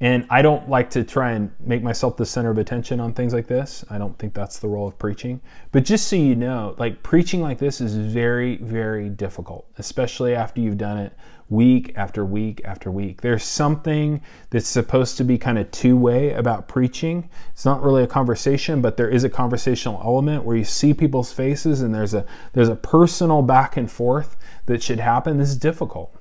And 0.00 0.26
I 0.28 0.42
don't 0.42 0.68
like 0.68 0.90
to 0.90 1.04
try 1.04 1.32
and 1.32 1.52
make 1.60 1.82
myself 1.82 2.16
the 2.16 2.26
center 2.26 2.50
of 2.50 2.58
attention 2.58 2.98
on 3.00 3.14
things 3.14 3.32
like 3.32 3.46
this. 3.46 3.84
I 3.88 3.96
don't 3.96 4.18
think 4.18 4.34
that's 4.34 4.58
the 4.58 4.68
role 4.68 4.88
of 4.88 4.98
preaching. 4.98 5.40
But 5.70 5.84
just 5.84 6.08
so 6.08 6.16
you 6.16 6.34
know, 6.34 6.74
like 6.78 7.02
preaching 7.02 7.40
like 7.40 7.58
this 7.58 7.80
is 7.80 7.96
very, 7.96 8.56
very 8.56 9.08
difficult, 9.08 9.66
especially 9.78 10.34
after 10.34 10.60
you've 10.60 10.78
done 10.78 10.98
it 10.98 11.12
week 11.48 11.92
after 11.96 12.24
week 12.24 12.60
after 12.64 12.90
week. 12.90 13.20
There's 13.20 13.44
something 13.44 14.20
that's 14.50 14.66
supposed 14.66 15.16
to 15.18 15.24
be 15.24 15.38
kind 15.38 15.58
of 15.58 15.70
two 15.70 15.96
way 15.96 16.32
about 16.32 16.68
preaching. 16.68 17.28
It's 17.52 17.64
not 17.64 17.82
really 17.82 18.02
a 18.02 18.08
conversation, 18.08 18.80
but 18.80 18.96
there 18.96 19.08
is 19.08 19.24
a 19.24 19.30
conversational 19.30 20.00
element 20.02 20.44
where 20.44 20.56
you 20.56 20.64
see 20.64 20.92
people's 20.92 21.32
faces 21.32 21.82
and 21.82 21.94
there's 21.94 22.14
a 22.14 22.24
there's 22.52 22.68
a 22.68 22.76
personal 22.76 23.42
back 23.42 23.76
and 23.76 23.90
forth 23.90 24.36
that 24.66 24.82
should 24.82 25.00
happen. 25.00 25.38
This 25.38 25.50
is 25.50 25.56
difficult. 25.56 26.16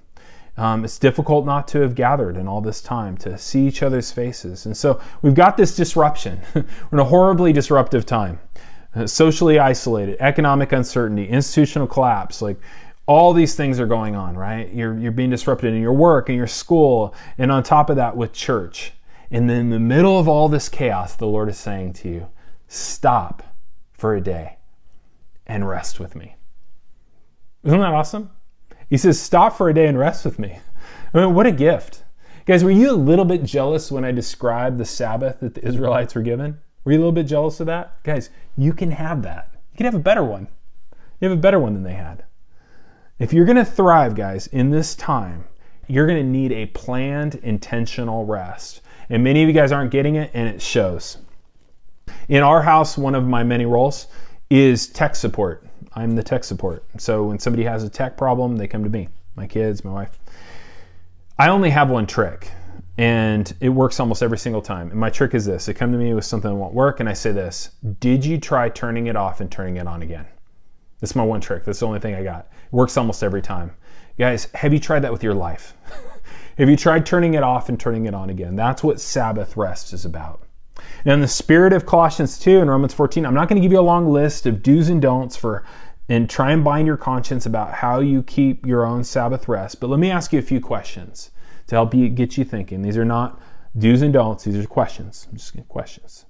Um, 0.56 0.86
it's 0.86 1.00
difficult 1.00 1.46
not 1.46 1.68
to 1.70 1.80
have 1.82 1.96
gathered 1.96 2.38
in 2.38 2.48
all 2.48 2.62
this 2.62 2.80
time 2.82 3.18
to 3.18 3.38
see 3.38 3.66
each 3.68 3.82
other's 3.82 4.12
faces. 4.12 4.66
And 4.66 4.78
so 4.78 5.02
we've 5.22 5.34
got 5.34 5.58
this 5.58 5.76
disruption. 5.76 6.42
We're 6.56 6.64
in 6.92 7.00
a 7.00 7.04
horribly 7.06 7.54
disruptive 7.54 8.06
time. 8.06 8.40
uh, 8.96 9.08
socially 9.08 9.60
isolated, 9.60 10.18
economic 10.20 10.72
uncertainty, 10.72 11.28
institutional 11.28 11.88
collapse, 11.88 12.42
like 12.42 12.58
all 13.06 13.34
these 13.34 13.56
things 13.56 13.80
are 13.80 13.86
going 13.88 14.16
on, 14.16 14.38
right? 14.38 14.72
You're, 14.74 14.98
you're 14.98 15.12
being 15.12 15.30
disrupted 15.30 15.74
in 15.74 15.82
your 15.82 15.94
work, 15.94 16.30
in 16.30 16.36
your 16.36 16.48
school, 16.48 17.14
and 17.38 17.52
on 17.52 17.64
top 17.64 17.90
of 17.90 17.96
that, 17.98 18.16
with 18.16 18.32
church. 18.32 18.94
And 19.32 19.50
then 19.50 19.58
in 19.58 19.70
the 19.72 19.80
middle 19.80 20.20
of 20.20 20.28
all 20.28 20.48
this 20.48 20.70
chaos, 20.70 21.16
the 21.16 21.28
Lord 21.28 21.50
is 21.50 21.58
saying 21.58 21.94
to 21.94 22.10
you, 22.10 22.28
stop 22.68 23.44
for 23.92 24.16
a 24.16 24.22
day 24.22 24.58
and 25.48 25.68
rest 25.68 26.00
with 26.00 26.16
me. 26.16 26.36
Isn't 27.64 27.80
that 27.80 27.94
awesome? 27.94 28.30
He 28.90 28.98
says, 28.98 29.20
stop 29.20 29.58
for 29.58 29.70
a 29.70 29.74
day 29.74 29.88
and 29.88 29.98
rest 29.98 30.26
with 30.26 30.40
me. 30.40 30.60
I 31.14 31.20
mean, 31.20 31.34
what 31.34 31.46
a 31.46 31.52
gift. 31.52 32.04
Guys, 32.46 32.64
were 32.64 32.72
you 32.72 32.92
a 32.92 32.94
little 32.94 33.26
bit 33.26 33.44
jealous 33.44 33.92
when 33.92 34.04
I 34.04 34.12
described 34.12 34.78
the 34.78 34.86
Sabbath 34.86 35.40
that 35.40 35.56
the 35.56 35.66
Israelites 35.66 36.16
were 36.16 36.22
given? 36.22 36.60
Were 36.84 36.92
you 36.92 36.98
a 36.98 37.00
little 37.00 37.14
bit 37.14 37.28
jealous 37.28 37.60
of 37.60 37.68
that? 37.68 38.04
Guys, 38.04 38.30
you 38.58 38.74
can 38.74 38.92
have 38.92 39.22
that. 39.24 39.50
You 39.72 39.78
can 39.78 39.86
have 39.86 39.96
a 39.96 40.00
better 40.00 40.24
one. 40.24 40.48
You 41.22 41.30
have 41.30 41.38
a 41.38 41.42
better 41.42 41.60
one 41.60 41.74
than 41.74 41.84
they 41.84 41.94
had. 41.94 42.26
If 43.18 43.32
you're 43.32 43.46
going 43.46 43.58
to 43.58 43.66
thrive, 43.66 44.16
guys, 44.16 44.48
in 44.48 44.72
this 44.72 44.96
time, 44.96 45.46
you're 45.88 46.08
going 46.08 46.22
to 46.22 46.30
need 46.30 46.52
a 46.52 46.66
planned, 46.68 47.36
intentional 47.36 48.26
rest. 48.26 48.82
And 49.10 49.24
many 49.24 49.42
of 49.44 49.48
you 49.48 49.54
guys 49.54 49.72
aren't 49.72 49.92
getting 49.92 50.16
it, 50.16 50.32
and 50.34 50.50
it 50.50 50.62
shows. 50.62 51.20
In 52.28 52.44
our 52.44 52.64
house, 52.64 52.98
one 52.98 53.16
of 53.16 53.26
my 53.26 53.44
many 53.44 53.66
roles 53.66 54.08
is 54.50 54.88
tech 54.88 55.16
support. 55.16 55.66
I'm 55.96 56.16
the 56.16 56.24
tech 56.24 56.44
support. 56.44 56.84
So 56.98 57.24
when 57.26 57.40
somebody 57.40 57.64
has 57.64 57.84
a 57.84 57.90
tech 57.90 58.18
problem, 58.18 58.58
they 58.58 58.68
come 58.68 58.84
to 58.84 58.90
me, 58.90 59.10
my 59.36 59.48
kids, 59.48 59.84
my 59.84 59.92
wife. 59.92 60.20
I 61.38 61.50
only 61.50 61.70
have 61.72 61.90
one 61.90 62.06
trick, 62.06 62.52
and 62.98 63.54
it 63.60 63.70
works 63.70 64.00
almost 64.00 64.22
every 64.22 64.38
single 64.38 64.62
time. 64.62 64.92
And 64.92 65.00
my 65.00 65.10
trick 65.10 65.34
is 65.34 65.46
this 65.46 65.66
they 65.66 65.74
come 65.74 65.92
to 65.92 65.98
me 65.98 66.14
with 66.14 66.26
something 66.26 66.50
that 66.50 66.56
won't 66.56 66.74
work, 66.74 67.00
and 67.00 67.10
I 67.10 67.14
say 67.14 67.32
this 67.32 67.72
Did 68.00 68.26
you 68.26 68.40
try 68.40 68.70
turning 68.70 69.08
it 69.08 69.16
off 69.16 69.42
and 69.42 69.52
turning 69.52 69.78
it 69.78 69.88
on 69.88 70.02
again? 70.02 70.26
That's 71.00 71.16
my 71.16 71.24
one 71.24 71.42
trick. 71.42 71.66
That's 71.66 71.80
the 71.80 71.88
only 71.88 72.00
thing 72.00 72.16
I 72.16 72.24
got. 72.24 72.48
It 72.66 72.74
works 72.74 72.96
almost 72.98 73.24
every 73.24 73.42
time. 73.42 73.76
Guys, 74.18 74.46
have 74.54 74.74
you 74.74 74.80
tried 74.80 75.00
that 75.02 75.12
with 75.12 75.24
your 75.24 75.34
life? 75.34 75.76
have 76.58 76.70
you 76.70 76.78
tried 76.78 77.06
turning 77.06 77.34
it 77.34 77.44
off 77.44 77.68
and 77.68 77.80
turning 77.80 78.06
it 78.06 78.14
on 78.14 78.30
again? 78.30 78.56
That's 78.56 78.84
what 78.84 79.02
Sabbath 79.02 79.58
rest 79.58 79.92
is 79.92 80.06
about. 80.06 80.44
Now, 81.06 81.14
in 81.14 81.22
the 81.22 81.28
spirit 81.28 81.74
of 81.74 81.86
Colossians 81.86 82.40
2 82.40 82.62
and 82.62 82.70
Romans 82.70 82.94
14, 82.94 83.26
I'm 83.26 83.34
not 83.34 83.50
going 83.50 83.62
to 83.62 83.62
give 83.62 83.72
you 83.72 83.80
a 83.80 83.82
long 83.82 84.10
list 84.10 84.46
of 84.46 84.64
do's 84.64 84.90
and 84.90 85.02
don'ts 85.02 85.36
for 85.36 85.64
and 86.10 86.30
try 86.30 86.52
and 86.52 86.64
bind 86.64 86.88
your 86.88 86.98
conscience 86.98 87.46
about 87.46 87.74
how 87.74 88.00
you 88.00 88.24
keep 88.24 88.66
your 88.66 88.86
own 88.86 89.04
Sabbath 89.04 89.48
rest. 89.48 89.80
But 89.80 89.90
let 89.90 90.00
me 90.00 90.12
ask 90.12 90.34
you 90.34 90.40
a 90.40 90.44
few 90.44 90.60
questions 90.60 91.32
to 91.68 91.76
help 91.76 91.94
you 91.94 92.10
get 92.10 92.38
you 92.38 92.44
thinking. 92.44 92.82
These 92.82 92.98
are 92.98 93.06
not 93.06 93.40
do's 93.78 94.02
and 94.02 94.14
don'ts, 94.14 94.44
these 94.44 94.58
are 94.58 94.68
questions. 94.68 95.28
I'm 95.30 95.38
just 95.38 95.56
questions. 95.68 96.26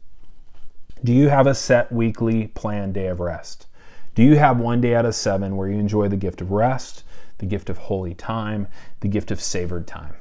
Do 1.04 1.12
you 1.12 1.30
have 1.30 1.48
a 1.48 1.56
set 1.56 1.92
weekly 1.92 2.48
planned 2.48 2.94
day 2.94 3.08
of 3.08 3.20
rest? 3.20 3.68
Do 4.16 4.24
you 4.24 4.38
have 4.38 4.60
one 4.60 4.80
day 4.80 4.96
out 4.96 5.06
of 5.06 5.16
seven 5.16 5.58
where 5.58 5.68
you 5.68 5.80
enjoy 5.80 6.08
the 6.08 6.18
gift 6.18 6.40
of 6.40 6.52
rest, 6.52 7.04
the 7.40 7.46
gift 7.46 7.70
of 7.70 7.78
holy 7.78 8.14
time, 8.14 8.68
the 9.00 9.08
gift 9.08 9.32
of 9.32 9.42
savored 9.42 9.88
time? 9.88 10.16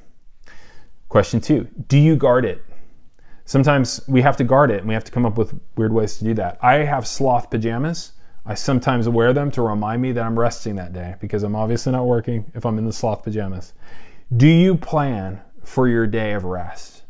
Question 1.09 1.41
two 1.41 1.69
Do 1.89 1.99
you 1.99 2.17
guard 2.17 2.45
it? 2.45 2.65
Sometimes 3.45 4.01
we 4.09 4.23
have 4.23 4.37
to 4.39 4.45
guard 4.45 4.71
it 4.71 4.79
and 4.79 4.89
we 4.89 4.95
have 4.95 5.05
to 5.05 5.13
come 5.13 5.27
up 5.27 5.37
with 5.37 5.55
weird 5.77 5.93
ways 5.93 6.17
to 6.17 6.25
do 6.25 6.35
that. 6.35 6.59
I 6.63 6.77
have 6.77 7.07
sloth 7.07 7.51
pajamas. 7.51 8.13
I 8.45 8.55
sometimes 8.55 9.09
wear 9.09 9.33
them 9.33 9.51
to 9.53 9.63
remind 9.63 10.03
me 10.03 10.13
that 10.13 10.25
I'm 10.25 10.39
resting 10.39 10.77
that 10.77 10.93
day 10.93 11.15
because 11.21 11.43
I'm 11.43 11.55
obviously 11.55 11.93
not 11.93 12.07
working 12.07 12.51
if 12.55 12.65
I'm 12.65 12.79
in 12.79 12.87
the 12.87 12.93
sloth 12.93 13.23
pajamas. 13.23 13.73
Do 14.37 14.47
you 14.47 14.77
plan 14.77 15.41
for 15.63 15.89
your 15.89 16.07
day 16.07 16.33
of 16.33 16.45
rest? 16.45 17.03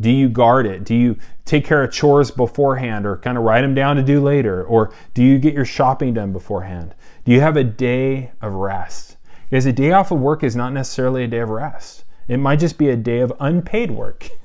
Do 0.00 0.10
you 0.10 0.28
guard 0.28 0.66
it? 0.66 0.84
Do 0.84 0.94
you 0.94 1.16
take 1.44 1.64
care 1.64 1.82
of 1.82 1.92
chores 1.92 2.30
beforehand 2.30 3.04
or 3.04 3.16
kind 3.16 3.36
of 3.36 3.42
write 3.42 3.62
them 3.62 3.74
down 3.74 3.96
to 3.96 4.02
do 4.02 4.20
later? 4.20 4.62
Or 4.62 4.92
do 5.14 5.24
you 5.24 5.38
get 5.38 5.54
your 5.54 5.64
shopping 5.64 6.14
done 6.14 6.32
beforehand? 6.32 6.94
Do 7.24 7.32
you 7.32 7.40
have 7.40 7.56
a 7.56 7.64
day 7.64 8.30
of 8.40 8.54
rest? 8.54 9.16
Because 9.50 9.66
a 9.66 9.72
day 9.72 9.90
off 9.90 10.12
of 10.12 10.20
work 10.20 10.44
is 10.44 10.54
not 10.54 10.72
necessarily 10.72 11.24
a 11.24 11.28
day 11.28 11.38
of 11.38 11.48
rest. 11.48 12.04
It 12.28 12.36
might 12.36 12.60
just 12.60 12.78
be 12.78 12.90
a 12.90 12.96
day 12.96 13.20
of 13.20 13.32
unpaid 13.40 13.90
work. 13.90 14.28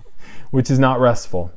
which 0.54 0.70
is 0.70 0.78
not 0.78 1.00
restful. 1.00 1.52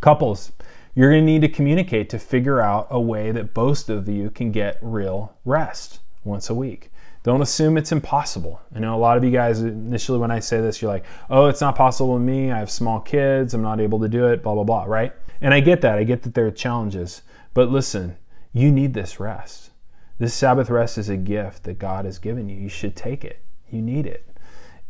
Couples, 0.00 0.52
you're 0.94 1.10
going 1.10 1.24
to 1.24 1.32
need 1.32 1.42
to 1.42 1.48
communicate 1.48 2.10
to 2.10 2.18
figure 2.18 2.60
out 2.60 2.88
a 2.90 3.00
way 3.00 3.30
that 3.32 3.54
both 3.54 3.88
of 3.88 4.08
you 4.08 4.30
can 4.30 4.50
get 4.50 4.78
real 4.80 5.36
rest 5.44 6.00
once 6.24 6.50
a 6.50 6.54
week. 6.54 6.90
Don't 7.22 7.42
assume 7.42 7.76
it's 7.76 7.92
impossible. 7.92 8.60
I 8.74 8.78
know 8.78 8.94
a 8.94 8.98
lot 8.98 9.18
of 9.18 9.24
you 9.24 9.30
guys 9.30 9.60
initially 9.60 10.18
when 10.18 10.30
I 10.30 10.38
say 10.38 10.60
this, 10.60 10.80
you're 10.80 10.90
like, 10.90 11.04
oh, 11.28 11.46
it's 11.46 11.60
not 11.60 11.76
possible 11.76 12.14
with 12.14 12.22
me. 12.22 12.50
I 12.50 12.58
have 12.58 12.70
small 12.70 12.98
kids. 12.98 13.52
I'm 13.52 13.62
not 13.62 13.80
able 13.80 14.00
to 14.00 14.08
do 14.08 14.26
it, 14.28 14.42
blah, 14.42 14.54
blah, 14.54 14.64
blah, 14.64 14.84
right? 14.84 15.12
And 15.40 15.52
I 15.52 15.60
get 15.60 15.82
that. 15.82 15.98
I 15.98 16.04
get 16.04 16.22
that 16.22 16.34
there 16.34 16.46
are 16.46 16.50
challenges. 16.50 17.22
But 17.52 17.70
listen, 17.70 18.16
you 18.52 18.72
need 18.72 18.94
this 18.94 19.20
rest. 19.20 19.70
This 20.18 20.34
Sabbath 20.34 20.70
rest 20.70 20.98
is 20.98 21.08
a 21.08 21.16
gift 21.16 21.64
that 21.64 21.78
God 21.78 22.04
has 22.04 22.18
given 22.18 22.48
you. 22.48 22.56
You 22.56 22.68
should 22.68 22.96
take 22.96 23.24
it. 23.24 23.42
You 23.70 23.82
need 23.82 24.06
it. 24.06 24.26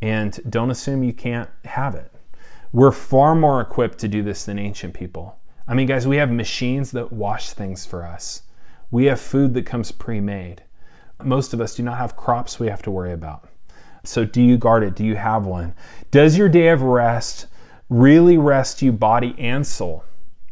And 0.00 0.40
don't 0.48 0.70
assume 0.70 1.02
you 1.02 1.12
can't 1.12 1.50
have 1.64 1.94
it. 1.94 2.12
We're 2.72 2.92
far 2.92 3.34
more 3.34 3.60
equipped 3.60 3.98
to 3.98 4.08
do 4.08 4.22
this 4.22 4.44
than 4.44 4.58
ancient 4.58 4.94
people. 4.94 5.36
I 5.66 5.74
mean, 5.74 5.86
guys, 5.86 6.06
we 6.06 6.16
have 6.16 6.30
machines 6.30 6.90
that 6.92 7.12
wash 7.12 7.50
things 7.50 7.86
for 7.86 8.04
us. 8.04 8.42
We 8.90 9.04
have 9.06 9.20
food 9.20 9.54
that 9.54 9.66
comes 9.66 9.92
pre 9.92 10.20
made. 10.20 10.62
Most 11.22 11.52
of 11.52 11.60
us 11.60 11.74
do 11.74 11.82
not 11.82 11.98
have 11.98 12.16
crops 12.16 12.58
we 12.58 12.68
have 12.68 12.82
to 12.82 12.90
worry 12.90 13.12
about. 13.12 13.48
So, 14.04 14.24
do 14.24 14.42
you 14.42 14.56
guard 14.56 14.82
it? 14.82 14.96
Do 14.96 15.04
you 15.04 15.16
have 15.16 15.46
one? 15.46 15.74
Does 16.10 16.38
your 16.38 16.48
day 16.48 16.68
of 16.68 16.82
rest 16.82 17.46
really 17.88 18.38
rest 18.38 18.82
you 18.82 18.92
body 18.92 19.34
and 19.38 19.66
soul? 19.66 20.04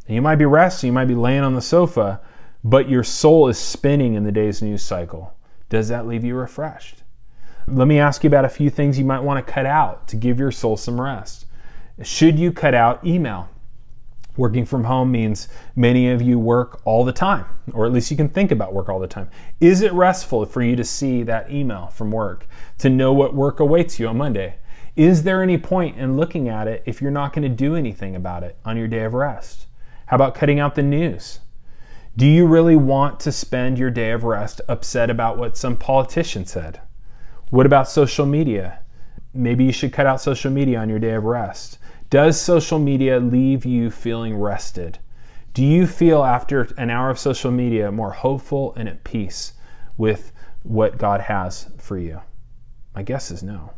You 0.06 0.22
might 0.22 0.36
be 0.36 0.44
resting, 0.46 0.88
you 0.88 0.92
might 0.92 1.06
be 1.06 1.14
laying 1.14 1.42
on 1.42 1.54
the 1.54 1.62
sofa, 1.62 2.20
but 2.64 2.88
your 2.88 3.04
soul 3.04 3.48
is 3.48 3.58
spinning 3.58 4.14
in 4.14 4.24
the 4.24 4.32
day's 4.32 4.62
news 4.62 4.82
cycle. 4.82 5.34
Does 5.68 5.88
that 5.88 6.06
leave 6.06 6.24
you 6.24 6.34
refreshed? 6.34 7.02
Let 7.66 7.88
me 7.88 7.98
ask 7.98 8.24
you 8.24 8.28
about 8.28 8.46
a 8.46 8.50
few 8.50 8.70
things 8.70 8.98
you 8.98 9.04
might 9.04 9.22
want 9.22 9.44
to 9.44 9.52
cut 9.52 9.66
out 9.66 10.08
to 10.08 10.16
give 10.16 10.38
your 10.38 10.50
soul 10.50 10.76
some 10.78 11.00
rest. 11.00 11.44
Should 12.02 12.38
you 12.38 12.52
cut 12.52 12.74
out 12.74 13.04
email? 13.04 13.50
Working 14.38 14.64
from 14.64 14.84
home 14.84 15.10
means 15.10 15.48
many 15.74 16.08
of 16.08 16.22
you 16.22 16.38
work 16.38 16.80
all 16.84 17.04
the 17.04 17.12
time, 17.12 17.44
or 17.72 17.84
at 17.84 17.92
least 17.92 18.12
you 18.12 18.16
can 18.16 18.28
think 18.28 18.52
about 18.52 18.72
work 18.72 18.88
all 18.88 19.00
the 19.00 19.08
time. 19.08 19.28
Is 19.60 19.82
it 19.82 19.92
restful 19.92 20.46
for 20.46 20.62
you 20.62 20.76
to 20.76 20.84
see 20.84 21.24
that 21.24 21.50
email 21.50 21.88
from 21.88 22.12
work, 22.12 22.46
to 22.78 22.88
know 22.88 23.12
what 23.12 23.34
work 23.34 23.58
awaits 23.58 23.98
you 23.98 24.06
on 24.06 24.16
Monday? 24.16 24.54
Is 24.94 25.24
there 25.24 25.42
any 25.42 25.58
point 25.58 25.98
in 25.98 26.16
looking 26.16 26.48
at 26.48 26.68
it 26.68 26.84
if 26.86 27.02
you're 27.02 27.10
not 27.10 27.32
going 27.32 27.42
to 27.42 27.48
do 27.48 27.74
anything 27.74 28.14
about 28.14 28.44
it 28.44 28.56
on 28.64 28.76
your 28.76 28.86
day 28.86 29.02
of 29.02 29.12
rest? 29.12 29.66
How 30.06 30.14
about 30.14 30.36
cutting 30.36 30.60
out 30.60 30.76
the 30.76 30.84
news? 30.84 31.40
Do 32.16 32.24
you 32.24 32.46
really 32.46 32.76
want 32.76 33.18
to 33.20 33.32
spend 33.32 33.76
your 33.76 33.90
day 33.90 34.12
of 34.12 34.22
rest 34.22 34.60
upset 34.68 35.10
about 35.10 35.36
what 35.36 35.56
some 35.56 35.76
politician 35.76 36.46
said? 36.46 36.80
What 37.50 37.66
about 37.66 37.88
social 37.88 38.24
media? 38.24 38.78
Maybe 39.34 39.64
you 39.64 39.72
should 39.72 39.92
cut 39.92 40.06
out 40.06 40.20
social 40.20 40.52
media 40.52 40.78
on 40.78 40.88
your 40.88 41.00
day 41.00 41.14
of 41.14 41.24
rest. 41.24 41.77
Does 42.10 42.40
social 42.40 42.78
media 42.78 43.20
leave 43.20 43.66
you 43.66 43.90
feeling 43.90 44.34
rested? 44.34 44.98
Do 45.52 45.62
you 45.62 45.86
feel 45.86 46.24
after 46.24 46.62
an 46.78 46.88
hour 46.88 47.10
of 47.10 47.18
social 47.18 47.50
media 47.50 47.92
more 47.92 48.12
hopeful 48.12 48.72
and 48.76 48.88
at 48.88 49.04
peace 49.04 49.52
with 49.98 50.32
what 50.62 50.96
God 50.96 51.20
has 51.20 51.68
for 51.76 51.98
you? 51.98 52.22
My 52.94 53.02
guess 53.02 53.30
is 53.30 53.42
no. 53.42 53.74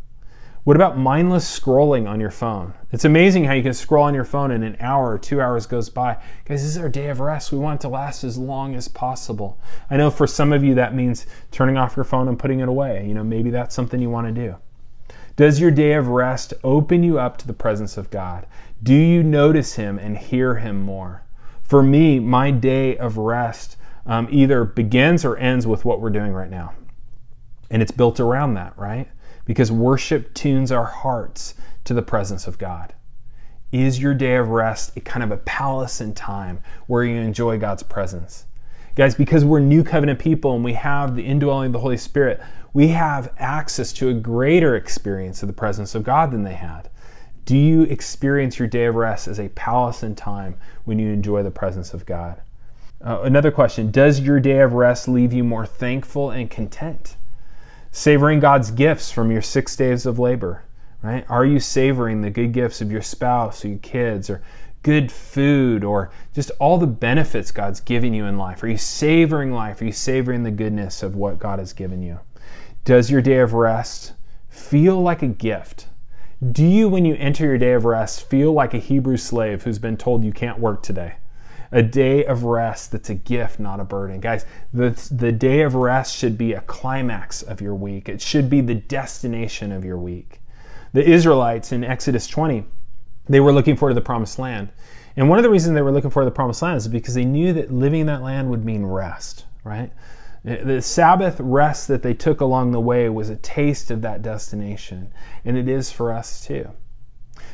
What 0.62 0.76
about 0.76 0.96
mindless 0.96 1.58
scrolling 1.58 2.08
on 2.08 2.20
your 2.20 2.30
phone? 2.30 2.74
It's 2.92 3.04
amazing 3.04 3.46
how 3.46 3.54
you 3.54 3.64
can 3.64 3.74
scroll 3.74 4.04
on 4.04 4.14
your 4.14 4.24
phone 4.24 4.52
and 4.52 4.62
an 4.62 4.76
hour 4.78 5.10
or 5.10 5.18
two 5.18 5.40
hours 5.40 5.66
goes 5.66 5.90
by. 5.90 6.14
Guys, 6.44 6.62
this 6.62 6.76
is 6.76 6.78
our 6.78 6.88
day 6.88 7.08
of 7.08 7.18
rest. 7.18 7.50
We 7.50 7.58
want 7.58 7.80
it 7.80 7.82
to 7.82 7.88
last 7.88 8.22
as 8.22 8.38
long 8.38 8.76
as 8.76 8.86
possible. 8.86 9.58
I 9.90 9.96
know 9.96 10.08
for 10.08 10.28
some 10.28 10.52
of 10.52 10.62
you 10.62 10.76
that 10.76 10.94
means 10.94 11.26
turning 11.50 11.76
off 11.76 11.96
your 11.96 12.04
phone 12.04 12.28
and 12.28 12.38
putting 12.38 12.60
it 12.60 12.68
away. 12.68 13.04
You 13.08 13.14
know, 13.14 13.24
maybe 13.24 13.50
that's 13.50 13.74
something 13.74 14.00
you 14.00 14.10
want 14.10 14.28
to 14.28 14.32
do. 14.32 14.56
Does 15.36 15.60
your 15.60 15.70
day 15.70 15.94
of 15.94 16.08
rest 16.08 16.54
open 16.62 17.02
you 17.02 17.18
up 17.18 17.36
to 17.38 17.46
the 17.46 17.52
presence 17.52 17.96
of 17.96 18.10
God? 18.10 18.46
Do 18.82 18.94
you 18.94 19.22
notice 19.22 19.74
Him 19.74 19.98
and 19.98 20.18
hear 20.18 20.56
Him 20.56 20.80
more? 20.82 21.22
For 21.62 21.82
me, 21.82 22.18
my 22.18 22.50
day 22.50 22.96
of 22.96 23.16
rest 23.16 23.76
um, 24.06 24.28
either 24.30 24.64
begins 24.64 25.24
or 25.24 25.36
ends 25.36 25.66
with 25.66 25.84
what 25.84 26.00
we're 26.00 26.10
doing 26.10 26.32
right 26.32 26.50
now. 26.50 26.72
And 27.70 27.80
it's 27.80 27.92
built 27.92 28.18
around 28.18 28.54
that, 28.54 28.76
right? 28.76 29.08
Because 29.44 29.70
worship 29.70 30.34
tunes 30.34 30.72
our 30.72 30.86
hearts 30.86 31.54
to 31.84 31.94
the 31.94 32.02
presence 32.02 32.46
of 32.46 32.58
God. 32.58 32.94
Is 33.72 34.00
your 34.00 34.14
day 34.14 34.34
of 34.34 34.48
rest 34.48 34.96
a 34.96 35.00
kind 35.00 35.22
of 35.22 35.30
a 35.30 35.36
palace 35.36 36.00
in 36.00 36.14
time 36.14 36.60
where 36.88 37.04
you 37.04 37.16
enjoy 37.16 37.58
God's 37.58 37.84
presence? 37.84 38.46
Guys, 39.00 39.14
because 39.14 39.46
we're 39.46 39.60
new 39.60 39.82
covenant 39.82 40.18
people 40.18 40.54
and 40.54 40.62
we 40.62 40.74
have 40.74 41.16
the 41.16 41.22
indwelling 41.22 41.68
of 41.68 41.72
the 41.72 41.78
Holy 41.78 41.96
Spirit, 41.96 42.38
we 42.74 42.88
have 42.88 43.32
access 43.38 43.94
to 43.94 44.10
a 44.10 44.12
greater 44.12 44.76
experience 44.76 45.42
of 45.42 45.46
the 45.46 45.54
presence 45.54 45.94
of 45.94 46.02
God 46.02 46.30
than 46.30 46.44
they 46.44 46.52
had. 46.52 46.90
Do 47.46 47.56
you 47.56 47.84
experience 47.84 48.58
your 48.58 48.68
day 48.68 48.84
of 48.84 48.96
rest 48.96 49.26
as 49.26 49.40
a 49.40 49.48
palace 49.48 50.02
in 50.02 50.16
time 50.16 50.58
when 50.84 50.98
you 50.98 51.08
enjoy 51.08 51.42
the 51.42 51.50
presence 51.50 51.94
of 51.94 52.04
God? 52.04 52.42
Uh, 53.02 53.22
another 53.22 53.50
question 53.50 53.90
Does 53.90 54.20
your 54.20 54.38
day 54.38 54.60
of 54.60 54.74
rest 54.74 55.08
leave 55.08 55.32
you 55.32 55.44
more 55.44 55.64
thankful 55.64 56.30
and 56.30 56.50
content? 56.50 57.16
Savoring 57.92 58.38
God's 58.38 58.70
gifts 58.70 59.10
from 59.10 59.30
your 59.30 59.40
six 59.40 59.76
days 59.76 60.04
of 60.04 60.18
labor, 60.18 60.62
right? 61.00 61.24
Are 61.30 61.46
you 61.46 61.58
savoring 61.58 62.20
the 62.20 62.28
good 62.28 62.52
gifts 62.52 62.82
of 62.82 62.92
your 62.92 63.00
spouse 63.00 63.64
or 63.64 63.68
your 63.68 63.78
kids? 63.78 64.28
Or 64.28 64.42
good 64.82 65.12
food 65.12 65.84
or 65.84 66.10
just 66.34 66.50
all 66.58 66.78
the 66.78 66.86
benefits 66.86 67.50
God's 67.50 67.80
giving 67.80 68.14
you 68.14 68.24
in 68.24 68.38
life? 68.38 68.62
Are 68.62 68.68
you 68.68 68.76
savoring 68.76 69.52
life? 69.52 69.80
Are 69.80 69.84
you 69.84 69.92
savoring 69.92 70.42
the 70.42 70.50
goodness 70.50 71.02
of 71.02 71.14
what 71.14 71.38
God 71.38 71.58
has 71.58 71.72
given 71.72 72.02
you? 72.02 72.20
Does 72.84 73.10
your 73.10 73.20
day 73.20 73.38
of 73.38 73.52
rest 73.52 74.14
feel 74.48 75.00
like 75.00 75.22
a 75.22 75.28
gift? 75.28 75.86
Do 76.52 76.64
you, 76.64 76.88
when 76.88 77.04
you 77.04 77.16
enter 77.16 77.44
your 77.44 77.58
day 77.58 77.72
of 77.72 77.84
rest, 77.84 78.28
feel 78.28 78.52
like 78.52 78.72
a 78.72 78.78
Hebrew 78.78 79.18
slave 79.18 79.62
who's 79.62 79.78
been 79.78 79.98
told 79.98 80.24
you 80.24 80.32
can't 80.32 80.58
work 80.58 80.82
today? 80.82 81.16
A 81.70 81.82
day 81.82 82.24
of 82.24 82.44
rest 82.44 82.90
that's 82.90 83.10
a 83.10 83.14
gift, 83.14 83.60
not 83.60 83.78
a 83.78 83.84
burden. 83.84 84.20
Guys, 84.20 84.46
the, 84.72 84.90
the 85.12 85.30
day 85.30 85.60
of 85.60 85.74
rest 85.74 86.16
should 86.16 86.38
be 86.38 86.54
a 86.54 86.62
climax 86.62 87.42
of 87.42 87.60
your 87.60 87.74
week, 87.74 88.08
it 88.08 88.22
should 88.22 88.48
be 88.48 88.62
the 88.62 88.74
destination 88.74 89.70
of 89.70 89.84
your 89.84 89.98
week. 89.98 90.40
The 90.94 91.08
Israelites 91.08 91.70
in 91.70 91.84
Exodus 91.84 92.26
20, 92.26 92.64
they 93.30 93.40
were 93.40 93.52
looking 93.52 93.76
forward 93.76 93.92
to 93.92 93.94
the 93.94 94.04
promised 94.04 94.38
land. 94.38 94.70
And 95.16 95.28
one 95.28 95.38
of 95.38 95.44
the 95.44 95.50
reasons 95.50 95.74
they 95.74 95.82
were 95.82 95.92
looking 95.92 96.10
to 96.10 96.24
the 96.24 96.30
promised 96.30 96.62
land 96.62 96.76
is 96.78 96.88
because 96.88 97.14
they 97.14 97.24
knew 97.24 97.52
that 97.52 97.72
living 97.72 98.00
in 98.00 98.06
that 98.08 98.22
land 98.22 98.50
would 98.50 98.64
mean 98.64 98.84
rest, 98.84 99.46
right? 99.64 99.92
The 100.42 100.82
Sabbath 100.82 101.38
rest 101.38 101.86
that 101.88 102.02
they 102.02 102.14
took 102.14 102.40
along 102.40 102.72
the 102.72 102.80
way 102.80 103.08
was 103.08 103.28
a 103.28 103.36
taste 103.36 103.90
of 103.90 104.02
that 104.02 104.22
destination, 104.22 105.12
and 105.44 105.56
it 105.56 105.68
is 105.68 105.92
for 105.92 106.12
us 106.12 106.44
too. 106.44 106.70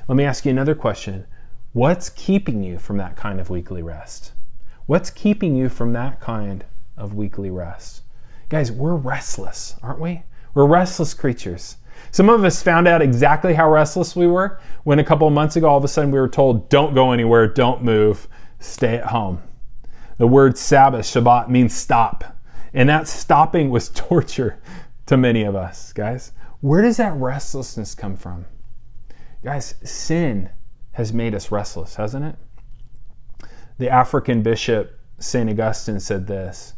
Let 0.09 0.17
me 0.17 0.25
ask 0.25 0.45
you 0.45 0.51
another 0.51 0.75
question. 0.75 1.27
What's 1.73 2.09
keeping 2.09 2.63
you 2.63 2.79
from 2.79 2.97
that 2.97 3.17
kind 3.17 3.39
of 3.39 3.51
weekly 3.51 3.83
rest? 3.83 4.33
What's 4.87 5.11
keeping 5.11 5.57
you 5.57 5.69
from 5.69 5.93
that 5.93 6.21
kind 6.21 6.65
of 6.97 7.15
weekly 7.15 7.51
rest? 7.51 8.03
Guys, 8.49 8.71
we're 8.73 8.95
restless, 8.95 9.75
aren't 9.83 10.01
we? 10.01 10.23
We're 10.55 10.67
restless 10.67 11.13
creatures. 11.13 11.77
Some 12.11 12.29
of 12.29 12.45
us 12.45 12.63
found 12.63 12.89
out 12.89 13.03
exactly 13.03 13.55
how 13.55 13.71
restless 13.71 14.17
we 14.17 14.27
were 14.27 14.61
when 14.85 14.99
a 14.99 15.05
couple 15.05 15.27
of 15.27 15.35
months 15.35 15.57
ago 15.57 15.69
all 15.69 15.79
of 15.79 15.85
a 15.85 15.89
sudden 15.89 16.11
we 16.11 16.19
were 16.19 16.29
told, 16.29 16.69
don't 16.69 16.95
go 16.95 17.13
anywhere, 17.13 17.47
don't 17.47 17.83
move, 17.83 18.29
stay 18.59 18.97
at 18.97 19.07
home. 19.07 19.43
The 20.19 20.27
word 20.27 20.57
Sabbath, 20.57 21.05
Shabbat, 21.05 21.49
means 21.49 21.75
stop. 21.75 22.25
And 22.73 22.89
that 22.89 23.09
stopping 23.09 23.71
was 23.71 23.89
torture 23.95 24.59
to 25.07 25.17
many 25.17 25.43
of 25.43 25.55
us, 25.55 25.93
guys. 25.93 26.33
Where 26.61 26.83
does 26.83 26.97
that 26.97 27.15
restlessness 27.15 27.95
come 27.95 28.17
from? 28.17 28.47
Guys, 29.45 29.75
sin 29.85 30.51
has 30.93 31.13
made 31.13 31.35
us 31.35 31.53
restless, 31.53 31.97
hasn't 31.97 32.25
it? 32.25 32.37
The 33.79 33.91
African 33.91 34.43
bishop, 34.43 34.99
St. 35.19 35.51
Augustine, 35.51 36.01
said 36.01 36.27
this 36.27 36.75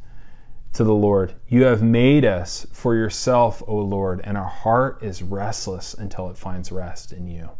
to 0.73 0.85
the 0.85 0.95
Lord 0.95 1.35
You 1.49 1.65
have 1.65 1.83
made 1.83 2.25
us 2.25 2.67
for 2.73 2.95
yourself, 2.95 3.63
O 3.67 3.77
Lord, 3.77 4.21
and 4.25 4.37
our 4.37 4.49
heart 4.49 5.03
is 5.03 5.23
restless 5.23 5.95
until 5.95 6.31
it 6.31 6.37
finds 6.37 6.71
rest 6.71 7.13
in 7.13 7.27
you. 7.27 7.51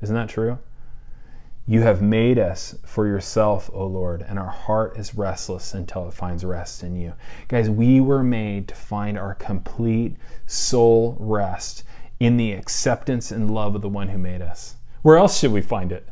Isn't 0.00 0.14
that 0.14 0.28
true? 0.28 0.58
You 1.66 1.82
have 1.82 2.00
made 2.00 2.38
us 2.38 2.78
for 2.86 3.06
yourself, 3.06 3.68
O 3.74 3.86
Lord, 3.86 4.24
and 4.26 4.38
our 4.38 4.48
heart 4.48 4.96
is 4.96 5.14
restless 5.14 5.74
until 5.74 6.08
it 6.08 6.14
finds 6.14 6.42
rest 6.42 6.82
in 6.82 6.96
you. 6.96 7.12
Guys, 7.48 7.68
we 7.68 8.00
were 8.00 8.22
made 8.22 8.68
to 8.68 8.74
find 8.74 9.18
our 9.18 9.34
complete 9.34 10.16
soul 10.46 11.14
rest 11.20 11.84
in 12.18 12.38
the 12.38 12.52
acceptance 12.52 13.30
and 13.30 13.50
love 13.50 13.74
of 13.74 13.82
the 13.82 13.88
one 13.88 14.08
who 14.08 14.16
made 14.16 14.40
us. 14.40 14.76
Where 15.02 15.18
else 15.18 15.38
should 15.38 15.52
we 15.52 15.60
find 15.60 15.92
it? 15.92 16.08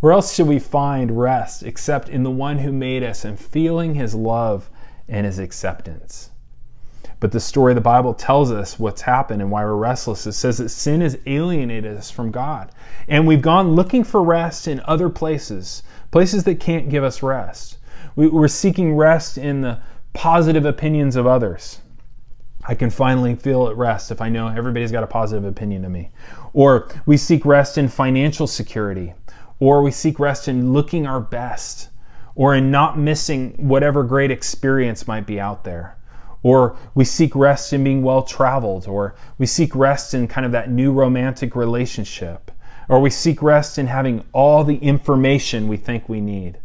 Where 0.00 0.12
else 0.12 0.34
should 0.34 0.48
we 0.48 0.58
find 0.58 1.18
rest 1.18 1.62
except 1.62 2.08
in 2.08 2.24
the 2.24 2.30
one 2.30 2.58
who 2.58 2.72
made 2.72 3.04
us 3.04 3.24
and 3.24 3.38
feeling 3.38 3.94
his 3.94 4.16
love 4.16 4.68
and 5.08 5.26
his 5.26 5.38
acceptance? 5.38 6.30
But 7.20 7.32
the 7.32 7.40
story 7.40 7.72
of 7.72 7.76
the 7.76 7.80
Bible 7.80 8.14
tells 8.14 8.52
us 8.52 8.78
what's 8.78 9.02
happened 9.02 9.42
and 9.42 9.50
why 9.50 9.64
we're 9.64 9.74
restless. 9.74 10.26
It 10.26 10.32
says 10.32 10.58
that 10.58 10.68
sin 10.68 11.00
has 11.00 11.18
alienated 11.26 11.96
us 11.96 12.10
from 12.10 12.30
God. 12.30 12.70
And 13.08 13.26
we've 13.26 13.42
gone 13.42 13.72
looking 13.72 14.04
for 14.04 14.22
rest 14.22 14.68
in 14.68 14.80
other 14.84 15.08
places, 15.08 15.82
places 16.12 16.44
that 16.44 16.60
can't 16.60 16.88
give 16.88 17.02
us 17.02 17.22
rest. 17.22 17.78
We're 18.14 18.48
seeking 18.48 18.94
rest 18.94 19.36
in 19.36 19.62
the 19.62 19.80
positive 20.12 20.64
opinions 20.64 21.16
of 21.16 21.26
others. 21.26 21.80
I 22.66 22.74
can 22.74 22.90
finally 22.90 23.34
feel 23.34 23.68
at 23.68 23.76
rest 23.76 24.10
if 24.10 24.20
I 24.20 24.28
know 24.28 24.48
everybody's 24.48 24.92
got 24.92 25.04
a 25.04 25.08
positive 25.08 25.44
opinion 25.44 25.84
of 25.84 25.90
me. 25.90 26.10
Or 26.52 26.88
we 27.06 27.16
seek 27.16 27.44
rest 27.44 27.78
in 27.78 27.88
financial 27.88 28.46
security. 28.46 29.14
Or 29.58 29.82
we 29.82 29.90
seek 29.90 30.20
rest 30.20 30.48
in 30.48 30.72
looking 30.72 31.06
our 31.06 31.20
best. 31.20 31.88
Or 32.38 32.54
in 32.54 32.70
not 32.70 32.98
missing 32.98 33.52
whatever 33.58 34.02
great 34.02 34.30
experience 34.30 35.06
might 35.06 35.26
be 35.26 35.38
out 35.38 35.64
there 35.64 35.98
or 36.42 36.76
we 36.94 37.04
seek 37.04 37.34
rest 37.34 37.72
in 37.72 37.84
being 37.84 38.02
well 38.02 38.22
traveled, 38.22 38.86
or 38.86 39.14
we 39.38 39.46
seek 39.46 39.74
rest 39.74 40.14
in 40.14 40.28
kind 40.28 40.46
of 40.46 40.52
that 40.52 40.70
new 40.70 40.92
romantic 40.92 41.56
relationship, 41.56 42.50
or 42.88 43.00
we 43.00 43.10
seek 43.10 43.42
rest 43.42 43.78
in 43.78 43.86
having 43.86 44.24
all 44.32 44.64
the 44.64 44.76
information 44.76 45.68
we 45.68 45.76
think 45.76 46.08
we 46.08 46.20
need, 46.20 46.58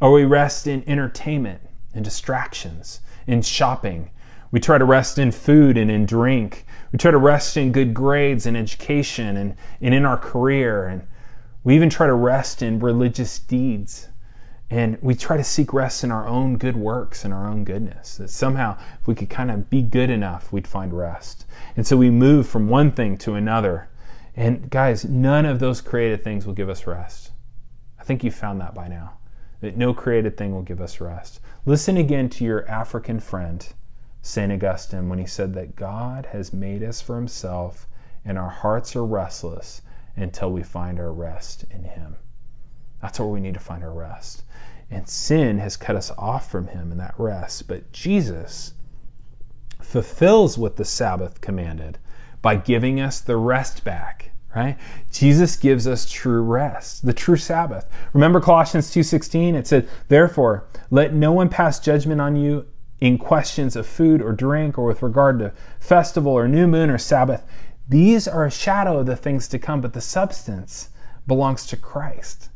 or 0.00 0.12
we 0.12 0.24
rest 0.24 0.66
in 0.66 0.82
entertainment 0.88 1.60
and 1.94 2.04
distractions, 2.04 3.00
in 3.26 3.42
shopping. 3.42 4.10
We 4.50 4.60
try 4.60 4.78
to 4.78 4.84
rest 4.84 5.18
in 5.18 5.30
food 5.30 5.76
and 5.76 5.90
in 5.90 6.06
drink. 6.06 6.64
We 6.90 6.98
try 6.98 7.10
to 7.10 7.18
rest 7.18 7.56
in 7.58 7.70
good 7.70 7.92
grades 7.92 8.46
and 8.46 8.56
education 8.56 9.36
and, 9.36 9.54
and 9.82 9.92
in 9.92 10.06
our 10.06 10.16
career. 10.16 10.86
And 10.86 11.06
we 11.64 11.74
even 11.74 11.90
try 11.90 12.06
to 12.06 12.14
rest 12.14 12.62
in 12.62 12.80
religious 12.80 13.38
deeds. 13.38 14.08
And 14.70 14.98
we 15.00 15.14
try 15.14 15.38
to 15.38 15.44
seek 15.44 15.72
rest 15.72 16.04
in 16.04 16.10
our 16.10 16.26
own 16.26 16.58
good 16.58 16.76
works 16.76 17.24
and 17.24 17.32
our 17.32 17.46
own 17.46 17.64
goodness. 17.64 18.18
That 18.18 18.28
somehow, 18.28 18.78
if 19.00 19.06
we 19.06 19.14
could 19.14 19.30
kind 19.30 19.50
of 19.50 19.70
be 19.70 19.82
good 19.82 20.10
enough, 20.10 20.52
we'd 20.52 20.66
find 20.66 20.92
rest. 20.92 21.46
And 21.76 21.86
so 21.86 21.96
we 21.96 22.10
move 22.10 22.46
from 22.46 22.68
one 22.68 22.92
thing 22.92 23.16
to 23.18 23.34
another. 23.34 23.88
And 24.36 24.68
guys, 24.68 25.04
none 25.04 25.46
of 25.46 25.58
those 25.58 25.80
created 25.80 26.22
things 26.22 26.46
will 26.46 26.54
give 26.54 26.68
us 26.68 26.86
rest. 26.86 27.32
I 27.98 28.04
think 28.04 28.22
you 28.22 28.30
found 28.30 28.60
that 28.60 28.74
by 28.74 28.88
now. 28.88 29.14
That 29.60 29.76
no 29.76 29.94
created 29.94 30.36
thing 30.36 30.52
will 30.52 30.62
give 30.62 30.80
us 30.80 31.00
rest. 31.00 31.40
Listen 31.64 31.96
again 31.96 32.28
to 32.30 32.44
your 32.44 32.68
African 32.68 33.20
friend, 33.20 33.66
St. 34.22 34.52
Augustine, 34.52 35.08
when 35.08 35.18
he 35.18 35.26
said 35.26 35.54
that 35.54 35.76
God 35.76 36.26
has 36.26 36.52
made 36.52 36.82
us 36.82 37.00
for 37.00 37.16
himself 37.16 37.88
and 38.24 38.38
our 38.38 38.50
hearts 38.50 38.94
are 38.94 39.04
restless 39.04 39.80
until 40.14 40.52
we 40.52 40.62
find 40.62 41.00
our 41.00 41.12
rest 41.12 41.64
in 41.70 41.84
him. 41.84 42.16
That's 43.00 43.18
where 43.18 43.28
we 43.28 43.40
need 43.40 43.54
to 43.54 43.60
find 43.60 43.82
our 43.84 43.92
rest. 43.92 44.42
And 44.90 45.08
sin 45.08 45.58
has 45.58 45.76
cut 45.76 45.96
us 45.96 46.10
off 46.16 46.50
from 46.50 46.68
Him 46.68 46.92
in 46.92 46.98
that 46.98 47.14
rest. 47.18 47.68
But 47.68 47.92
Jesus 47.92 48.74
fulfills 49.80 50.58
what 50.58 50.76
the 50.76 50.84
Sabbath 50.84 51.40
commanded 51.40 51.98
by 52.42 52.56
giving 52.56 53.00
us 53.00 53.20
the 53.20 53.36
rest 53.36 53.84
back 53.84 54.30
right 54.54 54.78
jesus 55.10 55.56
gives 55.56 55.86
us 55.86 56.10
true 56.10 56.40
rest 56.40 57.04
the 57.04 57.12
true 57.12 57.36
sabbath 57.36 57.86
remember 58.12 58.40
colossians 58.40 58.90
2.16 58.90 59.54
it 59.54 59.66
said 59.66 59.88
therefore 60.08 60.66
let 60.90 61.12
no 61.12 61.32
one 61.32 61.48
pass 61.48 61.78
judgment 61.78 62.20
on 62.20 62.34
you 62.34 62.66
in 63.00 63.18
questions 63.18 63.76
of 63.76 63.86
food 63.86 64.22
or 64.22 64.32
drink 64.32 64.78
or 64.78 64.86
with 64.86 65.02
regard 65.02 65.38
to 65.38 65.52
festival 65.78 66.32
or 66.32 66.48
new 66.48 66.66
moon 66.66 66.88
or 66.88 66.98
sabbath 66.98 67.44
these 67.88 68.26
are 68.26 68.46
a 68.46 68.50
shadow 68.50 68.98
of 68.98 69.06
the 69.06 69.16
things 69.16 69.48
to 69.48 69.58
come 69.58 69.80
but 69.80 69.92
the 69.92 70.00
substance 70.00 70.88
belongs 71.26 71.66
to 71.66 71.76
christ 71.76 72.48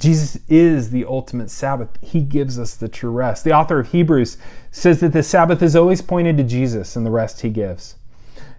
Jesus 0.00 0.38
is 0.48 0.90
the 0.90 1.04
ultimate 1.04 1.50
Sabbath. 1.50 1.90
He 2.00 2.22
gives 2.22 2.58
us 2.58 2.74
the 2.74 2.88
true 2.88 3.10
rest. 3.10 3.44
The 3.44 3.52
author 3.52 3.78
of 3.78 3.92
Hebrews 3.92 4.38
says 4.70 5.00
that 5.00 5.12
the 5.12 5.22
Sabbath 5.22 5.62
is 5.62 5.76
always 5.76 6.00
pointed 6.00 6.38
to 6.38 6.42
Jesus 6.42 6.96
and 6.96 7.04
the 7.04 7.10
rest 7.10 7.42
he 7.42 7.50
gives. 7.50 7.96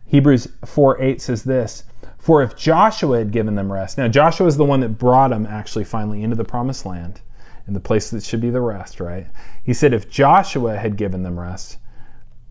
Hebrews 0.05 0.49
4 0.63 1.01
8 1.01 1.19
says 1.19 1.43
this 1.43 1.83
For 2.19 2.43
if 2.43 2.55
Joshua 2.55 3.17
had 3.17 3.31
given 3.31 3.55
them 3.55 3.73
rest, 3.73 3.97
now 3.97 4.07
Joshua 4.07 4.45
is 4.45 4.57
the 4.57 4.65
one 4.65 4.81
that 4.81 4.99
brought 4.99 5.31
them 5.31 5.47
actually 5.47 5.83
finally 5.83 6.21
into 6.21 6.35
the 6.35 6.45
promised 6.45 6.85
land, 6.85 7.21
and 7.65 7.75
the 7.75 7.79
place 7.79 8.11
that 8.11 8.23
should 8.23 8.41
be 8.41 8.51
the 8.51 8.61
rest, 8.61 8.99
right? 8.99 9.25
He 9.63 9.73
said, 9.73 9.93
If 9.93 10.09
Joshua 10.11 10.77
had 10.77 10.95
given 10.95 11.23
them 11.23 11.39
rest, 11.39 11.77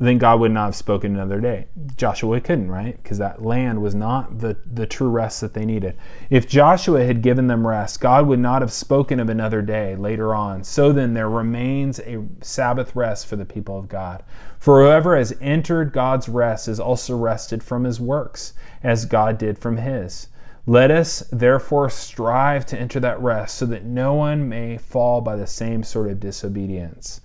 then 0.01 0.17
God 0.17 0.41
would 0.41 0.51
not 0.51 0.65
have 0.65 0.77
spoken 0.77 1.15
another 1.15 1.41
day. 1.41 1.67
Joshua 1.97 2.41
couldn't, 2.41 2.71
right? 2.71 3.01
Because 3.03 3.19
that 3.19 3.43
land 3.43 3.83
was 3.83 3.95
not 3.95 4.39
the, 4.39 4.57
the 4.65 4.87
true 4.87 5.11
rest 5.11 5.43
that 5.43 5.53
they 5.53 5.67
needed. 5.67 5.95
If 6.31 6.49
Joshua 6.49 7.05
had 7.05 7.21
given 7.21 7.49
them 7.49 7.67
rest, 7.67 8.01
God 8.01 8.27
would 8.27 8.39
not 8.39 8.63
have 8.63 8.73
spoken 8.73 9.21
of 9.21 9.29
another 9.29 9.61
day 9.61 9.95
later 9.97 10.35
on. 10.35 10.65
So 10.65 10.91
then 10.91 11.13
there 11.13 11.29
remains 11.29 12.01
a 12.01 12.25
Sabbath 12.41 12.97
rest 12.97 13.27
for 13.27 13.37
the 13.37 13.45
people 13.45 13.79
of 13.79 13.91
God. 13.91 14.23
For 14.59 14.83
whoever 14.83 15.19
has 15.19 15.37
entered 15.39 15.93
God's 15.93 16.31
rest 16.31 16.67
is 16.67 16.81
also 16.81 17.15
rested 17.15 17.63
from 17.63 17.85
his 17.85 18.01
works, 18.01 18.55
as 18.83 19.05
God 19.05 19.37
did 19.37 19.59
from 19.59 19.77
his. 19.77 20.29
Let 20.67 20.91
us 20.91 21.25
therefore 21.31 21.91
strive 21.91 22.65
to 22.67 22.79
enter 22.79 23.01
that 23.01 23.21
rest 23.21 23.57
so 23.57 23.67
that 23.67 23.85
no 23.85 24.15
one 24.15 24.49
may 24.49 24.79
fall 24.79 25.21
by 25.21 25.37
the 25.37 25.47
same 25.47 25.83
sort 25.83 26.09
of 26.09 26.21
disobedience. 26.21 27.21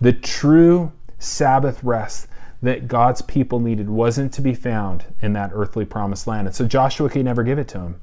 The 0.00 0.12
true 0.12 0.92
Sabbath 1.22 1.82
rest 1.82 2.28
that 2.62 2.88
God's 2.88 3.22
people 3.22 3.58
needed 3.60 3.90
wasn't 3.90 4.32
to 4.34 4.40
be 4.40 4.54
found 4.54 5.04
in 5.20 5.32
that 5.32 5.50
earthly 5.52 5.84
promised 5.84 6.26
land. 6.26 6.46
And 6.46 6.54
so 6.54 6.66
Joshua 6.66 7.08
could 7.10 7.24
never 7.24 7.42
give 7.42 7.58
it 7.58 7.68
to 7.68 7.80
him. 7.80 8.00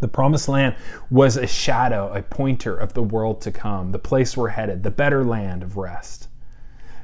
The 0.00 0.08
promised 0.08 0.48
land 0.48 0.74
was 1.10 1.36
a 1.36 1.46
shadow, 1.46 2.12
a 2.12 2.22
pointer 2.22 2.76
of 2.76 2.94
the 2.94 3.02
world 3.02 3.40
to 3.42 3.52
come, 3.52 3.92
the 3.92 3.98
place 3.98 4.36
we're 4.36 4.48
headed, 4.48 4.82
the 4.82 4.90
better 4.90 5.24
land 5.24 5.62
of 5.62 5.76
rest. 5.76 6.28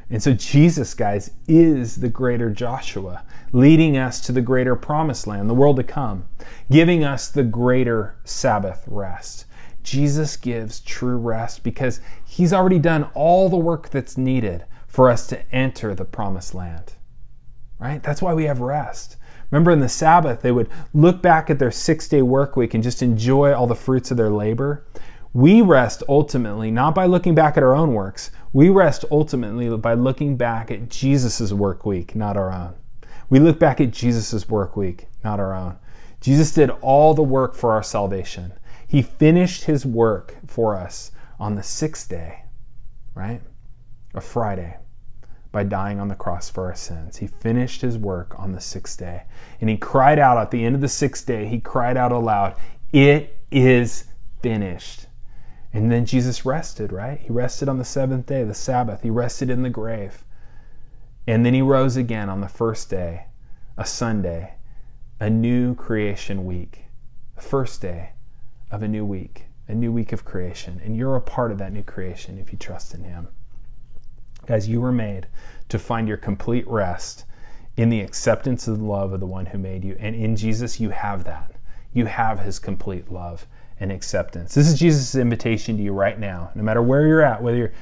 And 0.09 0.23
so 0.23 0.33
Jesus, 0.33 0.93
guys, 0.95 1.31
is 1.47 1.97
the 1.97 2.09
greater 2.09 2.51
Joshua, 2.51 3.23
leading 3.53 3.97
us 3.97 4.21
to 4.23 4.33
the 4.33 4.41
greater 4.41 4.75
promised 4.75 5.27
land, 5.27 5.49
the 5.49 5.55
world 5.55 5.77
to 5.77 5.85
come, 5.85 6.25
giving 6.71 7.05
us 7.05 7.29
the 7.29 7.45
greater 7.45 8.17
Sabbath 8.25 8.83
rest. 8.89 9.45
Jesus 9.85 10.37
gives 10.37 10.81
true 10.81 11.17
rest 11.17 11.63
because 11.63 12.01
he's 12.25 12.53
already 12.53 12.79
done 12.79 13.05
all 13.15 13.49
the 13.49 13.57
work 13.57 13.91
that's 13.91 14.19
needed 14.19 14.65
for 15.01 15.09
us 15.09 15.27
to 15.27 15.51
enter 15.51 15.95
the 15.95 16.05
promised 16.05 16.55
land. 16.55 16.93
Right? 17.79 18.03
That's 18.03 18.21
why 18.21 18.35
we 18.35 18.45
have 18.45 18.61
rest. 18.61 19.17
Remember 19.51 19.71
in 19.71 19.81
the 19.81 19.89
Sabbath, 19.89 20.43
they 20.43 20.53
would 20.53 20.69
look 20.93 21.23
back 21.23 21.49
at 21.49 21.59
their 21.59 21.71
six 21.71 22.07
day 22.07 22.21
work 22.21 22.55
week 22.55 22.75
and 22.75 22.85
just 22.85 23.01
enjoy 23.01 23.55
all 23.55 23.67
the 23.67 23.75
fruits 23.75 24.11
of 24.11 24.19
their 24.19 24.29
labor. 24.29 24.85
We 25.33 25.63
rest 25.63 26.03
ultimately 26.07 26.71
not 26.71 26.95
by 26.95 27.07
looking 27.07 27.35
back 27.35 27.57
at 27.57 27.63
our 27.63 27.75
own 27.75 27.95
works. 27.95 28.31
We 28.53 28.69
rest 28.69 29.07
ultimately 29.11 29.75
by 29.75 29.95
looking 29.95 30.37
back 30.37 30.71
at 30.71 30.91
Jesus' 30.91 31.51
work 31.51 31.87
week, 31.87 32.15
not 32.15 32.37
our 32.37 32.53
own. 32.53 32.75
We 33.31 33.39
look 33.39 33.59
back 33.59 33.81
at 33.81 33.93
Jesus' 33.93 34.51
work 34.51 34.77
week, 34.77 35.07
not 35.25 35.41
our 35.41 35.55
own. 35.55 35.79
Jesus 36.21 36.53
did 36.53 36.69
all 36.83 37.15
the 37.15 37.23
work 37.23 37.55
for 37.55 37.73
our 37.73 37.83
salvation. 37.83 38.53
He 38.87 39.01
finished 39.01 39.65
his 39.65 39.87
work 39.87 40.37
for 40.47 40.77
us 40.77 41.11
on 41.39 41.55
the 41.55 41.63
sixth 41.63 42.11
day, 42.11 42.45
right? 43.15 43.41
A 44.13 44.21
Friday, 44.21 44.77
by 45.53 45.65
dying 45.65 45.99
on 45.99 46.09
the 46.09 46.15
cross 46.15 46.49
for 46.49 46.67
our 46.67 46.75
sins. 46.75 47.17
He 47.17 47.27
finished 47.27 47.81
his 47.81 47.99
work 47.99 48.39
on 48.39 48.53
the 48.53 48.61
sixth 48.61 48.99
day. 48.99 49.25
And 49.61 49.69
he 49.69 49.77
cried 49.77 50.19
out 50.19 50.39
at 50.39 50.51
the 50.51 50.65
end 50.65 50.75
of 50.75 50.81
the 50.81 50.89
sixth 50.89 51.27
day, 51.27 51.47
he 51.47 51.61
cried 51.61 51.97
out 51.97 52.13
aloud, 52.13 52.55
It 52.93 53.39
is 53.51 54.05
finished. 54.43 55.07
And 55.73 55.91
then 55.91 56.05
Jesus 56.05 56.45
rested, 56.45 56.93
right? 56.93 57.21
He 57.21 57.31
rested 57.33 57.69
on 57.69 57.79
the 57.79 57.85
seventh 57.85 58.27
day, 58.27 58.45
the 58.45 58.55
Sabbath. 58.55 59.03
He 59.03 59.11
rested 59.11 59.51
in 59.51 59.63
the 59.63 59.71
grave. 59.71 60.25
And 61.27 61.47
then 61.47 61.55
he 61.55 61.63
rose 61.63 61.97
again 61.97 62.29
on 62.29 62.41
the 62.41 62.49
first 62.49 62.91
day, 62.91 63.27
a 63.77 63.87
Sunday, 63.87 64.55
a 65.21 65.31
new 65.31 65.75
creation 65.75 66.45
week, 66.45 66.87
the 67.37 67.43
first 67.43 67.81
day 67.81 68.13
of 68.71 68.83
a 68.83 68.89
new 68.89 69.05
week, 69.05 69.47
a 69.69 69.75
new 69.75 69.93
week 69.93 70.13
of 70.13 70.25
creation. 70.25 70.81
And 70.85 70.97
you're 70.97 71.17
a 71.17 71.21
part 71.21 71.53
of 71.53 71.59
that 71.59 71.73
new 71.73 71.85
creation 71.85 72.39
if 72.39 72.53
you 72.53 72.59
trust 72.59 72.95
in 72.95 73.05
him. 73.05 73.29
Guys, 74.47 74.69
you 74.69 74.81
were 74.81 74.93
made 74.93 75.27
to 75.69 75.79
find 75.79 76.09
your 76.09 76.17
complete 76.17 76.67
rest 76.67 77.25
in 77.77 77.89
the 77.89 78.01
acceptance 78.01 78.67
of 78.67 78.79
the 78.79 78.85
love 78.85 79.13
of 79.13 79.21
the 79.21 79.27
one 79.27 79.47
who 79.47 79.59
made 79.59 79.85
you. 79.85 79.97
And 79.99 80.15
in 80.15 80.37
Jesus, 80.37 80.81
you 80.81 80.91
have 80.91 81.25
that. 81.25 81.53
You 81.93 82.07
have 82.07 82.41
his 82.41 82.59
complete 82.59 83.11
love 83.11 83.47
and 83.79 83.91
acceptance. 83.91 84.55
This 84.55 84.69
is 84.69 84.79
Jesus' 84.79 85.15
invitation 85.15 85.77
to 85.77 85.83
you 85.83 85.93
right 85.93 86.19
now, 86.19 86.51
no 86.55 86.63
matter 86.63 86.83
where 86.83 87.07
you're 87.07 87.23
at, 87.23 87.43
whether 87.43 87.57
you're 87.57 87.73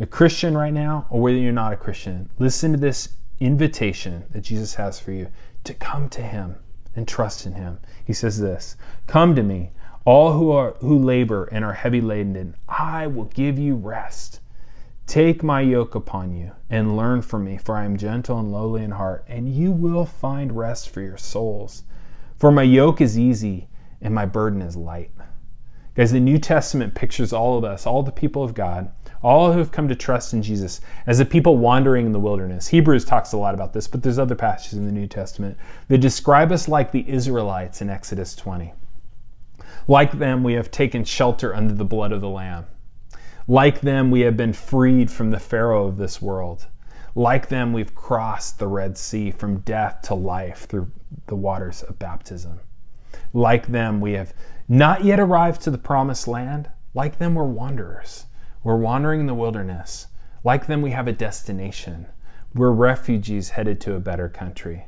a 0.00 0.06
Christian 0.06 0.56
right 0.56 0.72
now 0.72 1.06
or 1.10 1.20
whether 1.20 1.36
you're 1.36 1.52
not 1.52 1.72
a 1.72 1.76
Christian. 1.76 2.28
Listen 2.38 2.72
to 2.72 2.78
this 2.78 3.16
invitation 3.38 4.24
that 4.30 4.40
Jesus 4.40 4.74
has 4.74 4.98
for 4.98 5.12
you 5.12 5.28
to 5.64 5.74
come 5.74 6.08
to 6.08 6.22
him 6.22 6.56
and 6.96 7.06
trust 7.06 7.46
in 7.46 7.52
him. 7.52 7.78
He 8.04 8.12
says 8.12 8.40
this, 8.40 8.76
"Come 9.06 9.34
to 9.36 9.42
me, 9.42 9.72
all 10.04 10.32
who 10.32 10.50
are 10.50 10.74
who 10.80 10.98
labor 10.98 11.44
and 11.44 11.64
are 11.64 11.72
heavy 11.72 12.00
laden, 12.00 12.36
and 12.36 12.54
I 12.68 13.06
will 13.06 13.26
give 13.26 13.58
you 13.58 13.76
rest." 13.76 14.40
Take 15.06 15.42
my 15.42 15.60
yoke 15.60 15.94
upon 15.94 16.34
you 16.34 16.52
and 16.70 16.96
learn 16.96 17.22
from 17.22 17.44
me, 17.44 17.58
for 17.58 17.76
I 17.76 17.84
am 17.84 17.96
gentle 17.96 18.38
and 18.38 18.50
lowly 18.50 18.82
in 18.82 18.92
heart, 18.92 19.24
and 19.28 19.48
you 19.48 19.70
will 19.70 20.06
find 20.06 20.56
rest 20.56 20.88
for 20.88 21.02
your 21.02 21.18
souls. 21.18 21.84
For 22.36 22.50
my 22.50 22.62
yoke 22.62 23.00
is 23.00 23.18
easy 23.18 23.68
and 24.00 24.14
my 24.14 24.26
burden 24.26 24.62
is 24.62 24.76
light. 24.76 25.10
Guys, 25.94 26.10
the 26.10 26.18
New 26.18 26.38
Testament 26.38 26.94
pictures 26.94 27.32
all 27.32 27.56
of 27.56 27.64
us, 27.64 27.86
all 27.86 28.02
the 28.02 28.10
people 28.10 28.42
of 28.42 28.54
God, 28.54 28.90
all 29.22 29.52
who 29.52 29.58
have 29.58 29.70
come 29.70 29.88
to 29.88 29.94
trust 29.94 30.32
in 30.32 30.42
Jesus, 30.42 30.80
as 31.06 31.20
a 31.20 31.24
people 31.24 31.56
wandering 31.56 32.06
in 32.06 32.12
the 32.12 32.18
wilderness. 32.18 32.66
Hebrews 32.68 33.04
talks 33.04 33.32
a 33.32 33.36
lot 33.36 33.54
about 33.54 33.72
this, 33.72 33.86
but 33.86 34.02
there's 34.02 34.18
other 34.18 34.34
passages 34.34 34.78
in 34.78 34.86
the 34.86 34.92
New 34.92 35.06
Testament 35.06 35.56
that 35.88 35.98
describe 35.98 36.50
us 36.50 36.66
like 36.66 36.90
the 36.90 37.08
Israelites 37.08 37.80
in 37.80 37.88
Exodus 37.88 38.34
20. 38.34 38.74
Like 39.86 40.18
them, 40.18 40.42
we 40.42 40.54
have 40.54 40.70
taken 40.70 41.04
shelter 41.04 41.54
under 41.54 41.74
the 41.74 41.84
blood 41.84 42.10
of 42.10 42.20
the 42.20 42.28
Lamb. 42.28 42.66
Like 43.46 43.82
them, 43.82 44.10
we 44.10 44.20
have 44.20 44.36
been 44.36 44.54
freed 44.54 45.10
from 45.10 45.30
the 45.30 45.38
Pharaoh 45.38 45.86
of 45.86 45.98
this 45.98 46.22
world. 46.22 46.66
Like 47.14 47.48
them, 47.48 47.72
we've 47.72 47.94
crossed 47.94 48.58
the 48.58 48.66
Red 48.66 48.96
Sea 48.96 49.30
from 49.30 49.58
death 49.60 50.00
to 50.04 50.14
life 50.14 50.66
through 50.66 50.90
the 51.26 51.36
waters 51.36 51.82
of 51.82 51.98
baptism. 51.98 52.60
Like 53.34 53.66
them, 53.66 54.00
we 54.00 54.12
have 54.12 54.32
not 54.66 55.04
yet 55.04 55.20
arrived 55.20 55.60
to 55.62 55.70
the 55.70 55.78
promised 55.78 56.26
land. 56.26 56.70
Like 56.94 57.18
them, 57.18 57.34
we're 57.34 57.44
wanderers. 57.44 58.26
We're 58.62 58.76
wandering 58.76 59.20
in 59.20 59.26
the 59.26 59.34
wilderness. 59.34 60.06
Like 60.42 60.66
them, 60.66 60.80
we 60.80 60.92
have 60.92 61.06
a 61.06 61.12
destination. 61.12 62.06
We're 62.54 62.70
refugees 62.70 63.50
headed 63.50 63.80
to 63.82 63.94
a 63.94 64.00
better 64.00 64.28
country. 64.28 64.86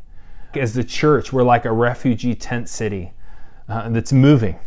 As 0.54 0.72
the 0.72 0.84
church, 0.84 1.30
we're 1.30 1.42
like 1.42 1.66
a 1.66 1.72
refugee 1.72 2.34
tent 2.34 2.70
city 2.70 3.12
uh, 3.68 3.90
that's 3.90 4.12
moving 4.12 4.58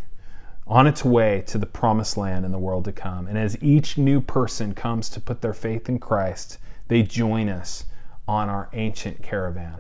on 0.69 0.85
its 0.85 1.03
way 1.03 1.43
to 1.47 1.57
the 1.57 1.65
promised 1.65 2.15
land 2.15 2.45
in 2.45 2.51
the 2.51 2.59
world 2.59 2.85
to 2.85 2.91
come. 2.91 3.25
And 3.27 3.37
as 3.37 3.61
each 3.61 3.97
new 3.97 4.21
person 4.21 4.75
comes 4.75 5.09
to 5.09 5.19
put 5.19 5.41
their 5.41 5.53
faith 5.53 5.89
in 5.89 5.97
Christ, 5.97 6.59
they 6.87 7.01
join 7.01 7.49
us 7.49 7.85
on 8.27 8.49
our 8.49 8.69
ancient 8.73 9.23
caravan. 9.23 9.79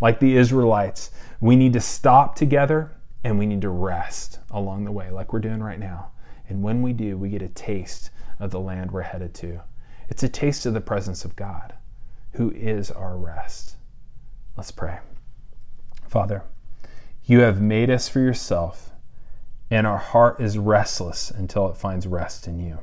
Like 0.00 0.20
the 0.20 0.36
Israelites, 0.36 1.10
we 1.40 1.56
need 1.56 1.72
to 1.72 1.80
stop 1.80 2.36
together 2.36 2.92
and 3.24 3.38
we 3.38 3.46
need 3.46 3.62
to 3.62 3.70
rest 3.70 4.38
along 4.50 4.84
the 4.84 4.92
way, 4.92 5.10
like 5.10 5.32
we're 5.32 5.40
doing 5.40 5.62
right 5.62 5.80
now. 5.80 6.10
And 6.48 6.62
when 6.62 6.82
we 6.82 6.92
do, 6.92 7.16
we 7.16 7.30
get 7.30 7.42
a 7.42 7.48
taste 7.48 8.10
of 8.38 8.50
the 8.50 8.60
land 8.60 8.90
we're 8.90 9.02
headed 9.02 9.34
to. 9.36 9.62
It's 10.08 10.22
a 10.22 10.28
taste 10.28 10.66
of 10.66 10.74
the 10.74 10.80
presence 10.80 11.24
of 11.24 11.36
God, 11.36 11.74
who 12.32 12.50
is 12.52 12.90
our 12.90 13.16
rest. 13.16 13.76
Let's 14.56 14.70
pray. 14.70 14.98
Father, 16.06 16.42
you 17.24 17.40
have 17.40 17.60
made 17.60 17.90
us 17.90 18.08
for 18.08 18.20
yourself, 18.20 18.92
and 19.70 19.86
our 19.86 19.98
heart 19.98 20.40
is 20.40 20.58
restless 20.58 21.30
until 21.30 21.68
it 21.68 21.76
finds 21.76 22.06
rest 22.06 22.46
in 22.46 22.58
you. 22.58 22.78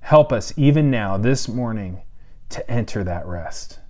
Help 0.00 0.32
us, 0.32 0.52
even 0.56 0.90
now, 0.90 1.16
this 1.16 1.48
morning, 1.48 2.02
to 2.48 2.70
enter 2.70 3.02
that 3.04 3.26
rest. 3.26 3.80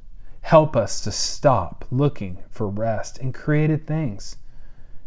Help 0.41 0.77
us 0.77 1.01
to 1.03 1.13
stop 1.13 1.85
looking 1.91 2.39
for 2.49 2.69
rest 2.69 3.19
in 3.19 3.33
created 3.33 3.87
things 3.87 4.37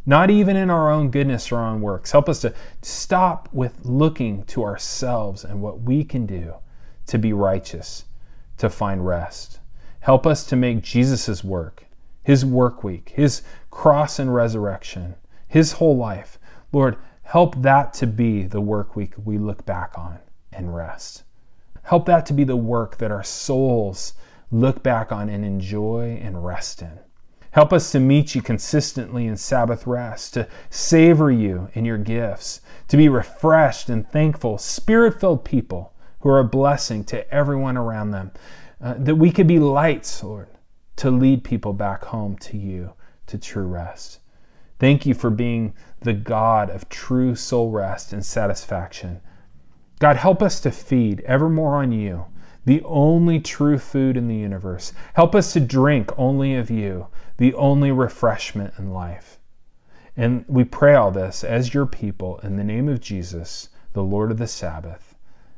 not 0.10 0.32
even 0.32 0.55
in 0.55 0.71
our 0.71 0.89
own 0.89 1.12
goodness 1.12 1.51
or 1.51 1.58
our 1.58 1.67
own 1.67 1.82
works. 1.82 2.12
Help 2.12 2.27
us 2.27 2.41
to 2.41 2.51
stop 2.82 3.47
with 3.53 3.86
looking 3.86 4.43
to 4.45 4.63
ourselves 4.63 5.43
and 5.43 5.62
what 5.62 5.82
we 5.82 6.03
can 6.03 6.25
do 6.25 6.55
to 7.05 7.19
be 7.19 7.32
righteous, 7.32 8.05
to 8.58 8.71
find 8.71 9.05
rest. 9.05 9.60
Help 9.99 10.25
us 10.25 10.43
to 10.45 10.55
make 10.55 10.82
Jesus' 10.82 11.43
work, 11.43 11.86
his 12.23 12.43
work 12.43 12.84
week, 12.84 13.13
his 13.15 13.43
cross 13.69 14.17
and 14.17 14.34
resurrection, 14.34 15.13
his 15.47 15.73
whole 15.73 15.95
life. 15.95 16.39
Lord, 16.71 16.95
help 17.30 17.62
that 17.62 17.94
to 17.94 18.08
be 18.08 18.42
the 18.42 18.60
work 18.60 18.96
week 18.96 19.13
we 19.24 19.38
look 19.38 19.63
back 19.63 19.96
on 19.96 20.18
and 20.52 20.76
rest. 20.76 21.22
Help 21.84 22.08
that 22.08 22.26
to 22.26 22.34
be 22.34 22.44
the 22.44 22.56
work 22.56 22.98
that 22.98 23.12
our 23.12 23.24
souls 23.24 24.13
look 24.50 24.82
back 24.82 25.12
on 25.12 25.30
and 25.30 25.46
enjoy 25.46 26.20
and 26.24 26.44
rest 26.44 26.82
in. 26.82 27.00
Help 27.52 27.72
us 27.72 27.92
to 27.92 28.00
meet 28.00 28.34
you 28.34 28.42
consistently 28.42 29.28
in 29.28 29.38
Sabbath 29.38 29.86
rest, 29.86 30.34
to 30.34 30.48
savor 30.72 31.30
you 31.30 31.70
in 31.74 31.86
your 31.86 32.00
gifts, 32.00 32.62
to 32.88 32.98
be 32.98 33.08
refreshed 33.08 33.89
and 33.89 34.10
thankful, 34.10 34.58
spirit 34.58 35.20
filled 35.20 35.46
people 35.46 35.94
who 36.22 36.30
are 36.30 36.39
a 36.39 36.44
blessing 36.44 37.04
to 37.04 37.32
everyone 37.32 37.78
around 37.78 38.10
them. 38.10 38.32
Uh, 38.82 38.96
that 38.98 39.15
we 39.15 39.30
could 39.30 39.46
be 39.46 39.60
lights, 39.60 40.24
Lord, 40.24 40.48
to 40.96 41.12
lead 41.12 41.44
people 41.44 41.74
back 41.74 42.06
home 42.06 42.38
to 42.38 42.58
you, 42.58 42.94
to 43.28 43.38
true 43.38 43.68
rest. 43.68 44.20
Thank 44.80 45.06
you 45.06 45.13
for 45.13 45.30
being 45.30 45.74
the 46.02 46.13
God 46.13 46.70
of 46.70 46.89
true 46.89 47.36
soul 47.36 47.70
rest 47.70 48.13
and 48.13 48.26
satisfaction. 48.26 49.22
God, 50.00 50.15
help 50.15 50.42
us 50.42 50.62
to 50.62 50.72
feed 50.72 51.20
evermore 51.22 51.76
on 51.76 51.92
you, 51.92 52.26
the 52.65 52.82
only 52.86 53.39
true 53.39 53.78
food 53.78 54.15
in 54.15 54.28
the 54.28 54.36
universe. 54.36 54.94
Help 55.13 55.36
us 55.36 55.52
to 55.54 55.60
drink 55.60 56.12
only 56.18 56.56
of 56.56 56.70
you, 56.70 57.08
the 57.38 57.54
only 57.56 57.92
refreshment 57.92 58.74
in 58.78 58.94
life. 58.94 59.39
And 60.15 60.46
we 60.48 60.63
pray 60.63 60.96
all 60.96 61.12
this 61.12 61.44
as 61.44 61.74
your 61.74 61.86
people 61.86 62.39
in 62.39 62.56
the 62.56 62.63
name 62.63 62.88
of 62.88 63.02
Jesus, 63.02 63.70
the 63.94 64.04
Lord 64.04 64.32
of 64.32 64.38
the 64.38 64.48
Sabbath. 64.48 65.15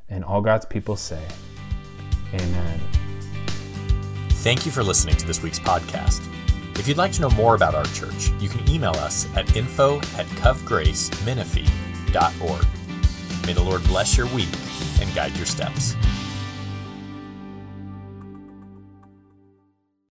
And 0.09 0.23
all 0.25 0.41
God's 0.41 0.65
people 0.65 0.95
say, 0.95 1.23
Amen. 2.33 2.79
Thank 4.29 4.65
you 4.65 4.71
for 4.71 4.83
listening 4.83 5.15
to 5.17 5.27
this 5.27 5.43
week's 5.43 5.59
podcast. 5.59 6.27
If 6.75 6.87
you'd 6.87 6.97
like 6.97 7.11
to 7.13 7.21
know 7.21 7.29
more 7.31 7.55
about 7.55 7.73
our 7.75 7.85
church, 7.85 8.31
you 8.39 8.49
can 8.49 8.67
email 8.69 8.95
us 8.95 9.27
at 9.35 9.55
info 9.55 9.97
at 10.17 10.25
covgracemenifee.org. 10.41 12.65
May 13.45 13.53
the 13.53 13.63
Lord 13.63 13.83
bless 13.85 14.17
your 14.17 14.27
week 14.27 14.49
and 14.99 15.13
guide 15.13 15.37
your 15.37 15.45
steps. 15.45 15.95